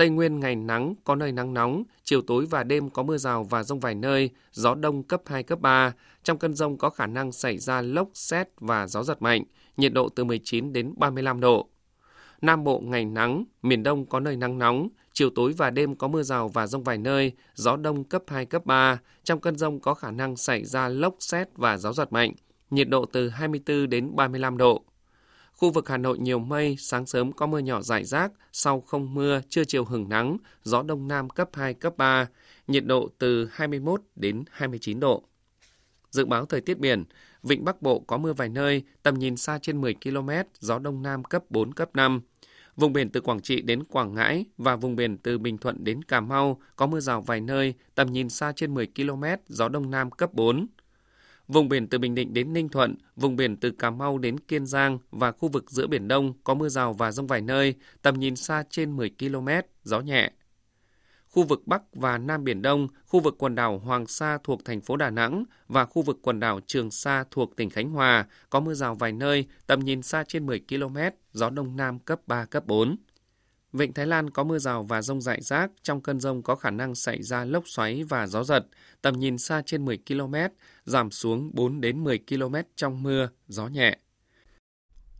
Tây 0.00 0.10
Nguyên 0.10 0.40
ngày 0.40 0.56
nắng, 0.56 0.94
có 1.04 1.14
nơi 1.14 1.32
nắng 1.32 1.54
nóng, 1.54 1.82
chiều 2.04 2.22
tối 2.22 2.46
và 2.50 2.64
đêm 2.64 2.90
có 2.90 3.02
mưa 3.02 3.16
rào 3.18 3.44
và 3.44 3.62
rông 3.62 3.80
vài 3.80 3.94
nơi, 3.94 4.30
gió 4.52 4.74
đông 4.74 5.02
cấp 5.02 5.22
2, 5.26 5.42
cấp 5.42 5.60
3. 5.60 5.92
Trong 6.22 6.38
cơn 6.38 6.54
rông 6.54 6.78
có 6.78 6.90
khả 6.90 7.06
năng 7.06 7.32
xảy 7.32 7.58
ra 7.58 7.82
lốc, 7.82 8.08
xét 8.14 8.48
và 8.60 8.86
gió 8.86 9.02
giật 9.02 9.22
mạnh, 9.22 9.44
nhiệt 9.76 9.92
độ 9.92 10.08
từ 10.08 10.24
19 10.24 10.72
đến 10.72 10.94
35 10.96 11.40
độ. 11.40 11.68
Nam 12.42 12.64
Bộ 12.64 12.80
ngày 12.80 13.04
nắng, 13.04 13.44
miền 13.62 13.82
Đông 13.82 14.06
có 14.06 14.20
nơi 14.20 14.36
nắng 14.36 14.58
nóng, 14.58 14.88
chiều 15.12 15.30
tối 15.34 15.52
và 15.56 15.70
đêm 15.70 15.94
có 15.94 16.08
mưa 16.08 16.22
rào 16.22 16.48
và 16.48 16.66
rông 16.66 16.84
vài 16.84 16.98
nơi, 16.98 17.32
gió 17.54 17.76
đông 17.76 18.04
cấp 18.04 18.22
2, 18.26 18.46
cấp 18.46 18.66
3. 18.66 18.98
Trong 19.24 19.40
cơn 19.40 19.56
rông 19.56 19.80
có 19.80 19.94
khả 19.94 20.10
năng 20.10 20.36
xảy 20.36 20.64
ra 20.64 20.88
lốc, 20.88 21.14
xét 21.18 21.48
và 21.56 21.76
gió 21.76 21.92
giật 21.92 22.12
mạnh, 22.12 22.32
nhiệt 22.70 22.88
độ 22.88 23.04
từ 23.04 23.28
24 23.28 23.90
đến 23.90 24.16
35 24.16 24.56
độ. 24.56 24.84
Khu 25.60 25.70
vực 25.70 25.88
Hà 25.88 25.96
Nội 25.96 26.18
nhiều 26.18 26.38
mây, 26.38 26.76
sáng 26.78 27.06
sớm 27.06 27.32
có 27.32 27.46
mưa 27.46 27.58
nhỏ 27.58 27.82
rải 27.82 28.04
rác, 28.04 28.32
sau 28.52 28.80
không 28.80 29.14
mưa, 29.14 29.40
trưa 29.48 29.64
chiều 29.64 29.84
hừng 29.84 30.08
nắng, 30.08 30.36
gió 30.62 30.82
đông 30.82 31.08
nam 31.08 31.30
cấp 31.30 31.48
2, 31.52 31.74
cấp 31.74 31.96
3, 31.96 32.28
nhiệt 32.66 32.84
độ 32.86 33.08
từ 33.18 33.48
21 33.52 34.02
đến 34.16 34.44
29 34.50 35.00
độ. 35.00 35.22
Dự 36.10 36.24
báo 36.24 36.46
thời 36.46 36.60
tiết 36.60 36.78
biển, 36.78 37.04
Vịnh 37.42 37.64
Bắc 37.64 37.82
Bộ 37.82 38.00
có 38.00 38.18
mưa 38.18 38.32
vài 38.32 38.48
nơi, 38.48 38.82
tầm 39.02 39.18
nhìn 39.18 39.36
xa 39.36 39.58
trên 39.62 39.80
10 39.80 39.94
km, 39.94 40.30
gió 40.60 40.78
đông 40.78 41.02
nam 41.02 41.24
cấp 41.24 41.44
4, 41.50 41.74
cấp 41.74 41.90
5. 41.94 42.20
Vùng 42.76 42.92
biển 42.92 43.10
từ 43.10 43.20
Quảng 43.20 43.40
Trị 43.40 43.62
đến 43.62 43.84
Quảng 43.84 44.14
Ngãi 44.14 44.44
và 44.58 44.76
vùng 44.76 44.96
biển 44.96 45.18
từ 45.18 45.38
Bình 45.38 45.58
Thuận 45.58 45.84
đến 45.84 46.02
Cà 46.04 46.20
Mau 46.20 46.60
có 46.76 46.86
mưa 46.86 47.00
rào 47.00 47.20
vài 47.20 47.40
nơi, 47.40 47.74
tầm 47.94 48.12
nhìn 48.12 48.28
xa 48.28 48.52
trên 48.56 48.74
10 48.74 48.86
km, 48.96 49.24
gió 49.48 49.68
đông 49.68 49.90
nam 49.90 50.10
cấp 50.10 50.34
4. 50.34 50.66
Vùng 51.52 51.68
biển 51.68 51.88
từ 51.88 51.98
Bình 51.98 52.14
Định 52.14 52.34
đến 52.34 52.52
Ninh 52.52 52.68
Thuận, 52.68 52.94
vùng 53.16 53.36
biển 53.36 53.56
từ 53.56 53.70
Cà 53.70 53.90
Mau 53.90 54.18
đến 54.18 54.40
Kiên 54.40 54.66
Giang 54.66 54.98
và 55.10 55.32
khu 55.32 55.48
vực 55.48 55.70
giữa 55.70 55.86
Biển 55.86 56.08
Đông 56.08 56.32
có 56.44 56.54
mưa 56.54 56.68
rào 56.68 56.92
và 56.92 57.12
rông 57.12 57.26
vài 57.26 57.40
nơi, 57.40 57.74
tầm 58.02 58.18
nhìn 58.18 58.36
xa 58.36 58.64
trên 58.70 58.96
10 58.96 59.10
km, 59.18 59.48
gió 59.82 60.00
nhẹ. 60.00 60.30
Khu 61.28 61.42
vực 61.42 61.66
Bắc 61.66 61.82
và 61.92 62.18
Nam 62.18 62.44
Biển 62.44 62.62
Đông, 62.62 62.88
khu 63.06 63.20
vực 63.20 63.34
quần 63.38 63.54
đảo 63.54 63.78
Hoàng 63.78 64.06
Sa 64.06 64.38
thuộc 64.44 64.64
thành 64.64 64.80
phố 64.80 64.96
Đà 64.96 65.10
Nẵng 65.10 65.44
và 65.68 65.84
khu 65.84 66.02
vực 66.02 66.18
quần 66.22 66.40
đảo 66.40 66.60
Trường 66.66 66.90
Sa 66.90 67.24
thuộc 67.30 67.56
tỉnh 67.56 67.70
Khánh 67.70 67.90
Hòa 67.90 68.26
có 68.50 68.60
mưa 68.60 68.74
rào 68.74 68.94
vài 68.94 69.12
nơi, 69.12 69.46
tầm 69.66 69.80
nhìn 69.80 70.02
xa 70.02 70.24
trên 70.28 70.46
10 70.46 70.60
km, 70.68 70.96
gió 71.32 71.50
Đông 71.50 71.76
Nam 71.76 71.98
cấp 71.98 72.20
3, 72.26 72.44
cấp 72.44 72.66
4. 72.66 72.96
Vịnh 73.72 73.92
Thái 73.92 74.06
Lan 74.06 74.30
có 74.30 74.44
mưa 74.44 74.58
rào 74.58 74.82
và 74.82 75.02
rông 75.02 75.20
rải 75.20 75.40
rác, 75.40 75.70
trong 75.82 76.00
cơn 76.00 76.20
rông 76.20 76.42
có 76.42 76.54
khả 76.54 76.70
năng 76.70 76.94
xảy 76.94 77.22
ra 77.22 77.44
lốc 77.44 77.68
xoáy 77.68 78.04
và 78.04 78.26
gió 78.26 78.44
giật, 78.44 78.66
tầm 79.02 79.18
nhìn 79.18 79.38
xa 79.38 79.62
trên 79.66 79.84
10 79.84 79.98
km, 80.08 80.34
giảm 80.84 81.10
xuống 81.10 81.50
4 81.54 81.80
đến 81.80 82.04
10 82.04 82.18
km 82.28 82.54
trong 82.76 83.02
mưa, 83.02 83.28
gió 83.48 83.66
nhẹ. 83.66 83.98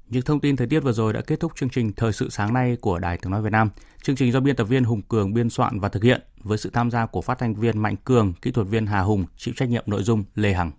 Những 0.06 0.22
thông 0.22 0.40
tin 0.40 0.56
thời 0.56 0.66
tiết 0.66 0.80
vừa 0.80 0.92
rồi 0.92 1.12
đã 1.12 1.20
kết 1.20 1.40
thúc 1.40 1.52
chương 1.56 1.70
trình 1.70 1.92
Thời 1.92 2.12
sự 2.12 2.30
sáng 2.30 2.54
nay 2.54 2.76
của 2.80 2.98
Đài 2.98 3.16
Tiếng 3.16 3.30
Nói 3.30 3.42
Việt 3.42 3.52
Nam. 3.52 3.70
Chương 4.02 4.16
trình 4.16 4.32
do 4.32 4.40
biên 4.40 4.56
tập 4.56 4.64
viên 4.64 4.84
Hùng 4.84 5.02
Cường 5.02 5.34
biên 5.34 5.50
soạn 5.50 5.80
và 5.80 5.88
thực 5.88 6.02
hiện 6.02 6.20
với 6.42 6.58
sự 6.58 6.70
tham 6.72 6.90
gia 6.90 7.06
của 7.06 7.20
phát 7.20 7.38
thanh 7.38 7.54
viên 7.54 7.78
Mạnh 7.78 7.96
Cường, 8.04 8.32
kỹ 8.42 8.50
thuật 8.50 8.66
viên 8.66 8.86
Hà 8.86 9.00
Hùng, 9.00 9.24
chịu 9.36 9.54
trách 9.56 9.68
nhiệm 9.68 9.84
nội 9.86 10.02
dung 10.02 10.24
Lê 10.34 10.52
Hằng. 10.52 10.72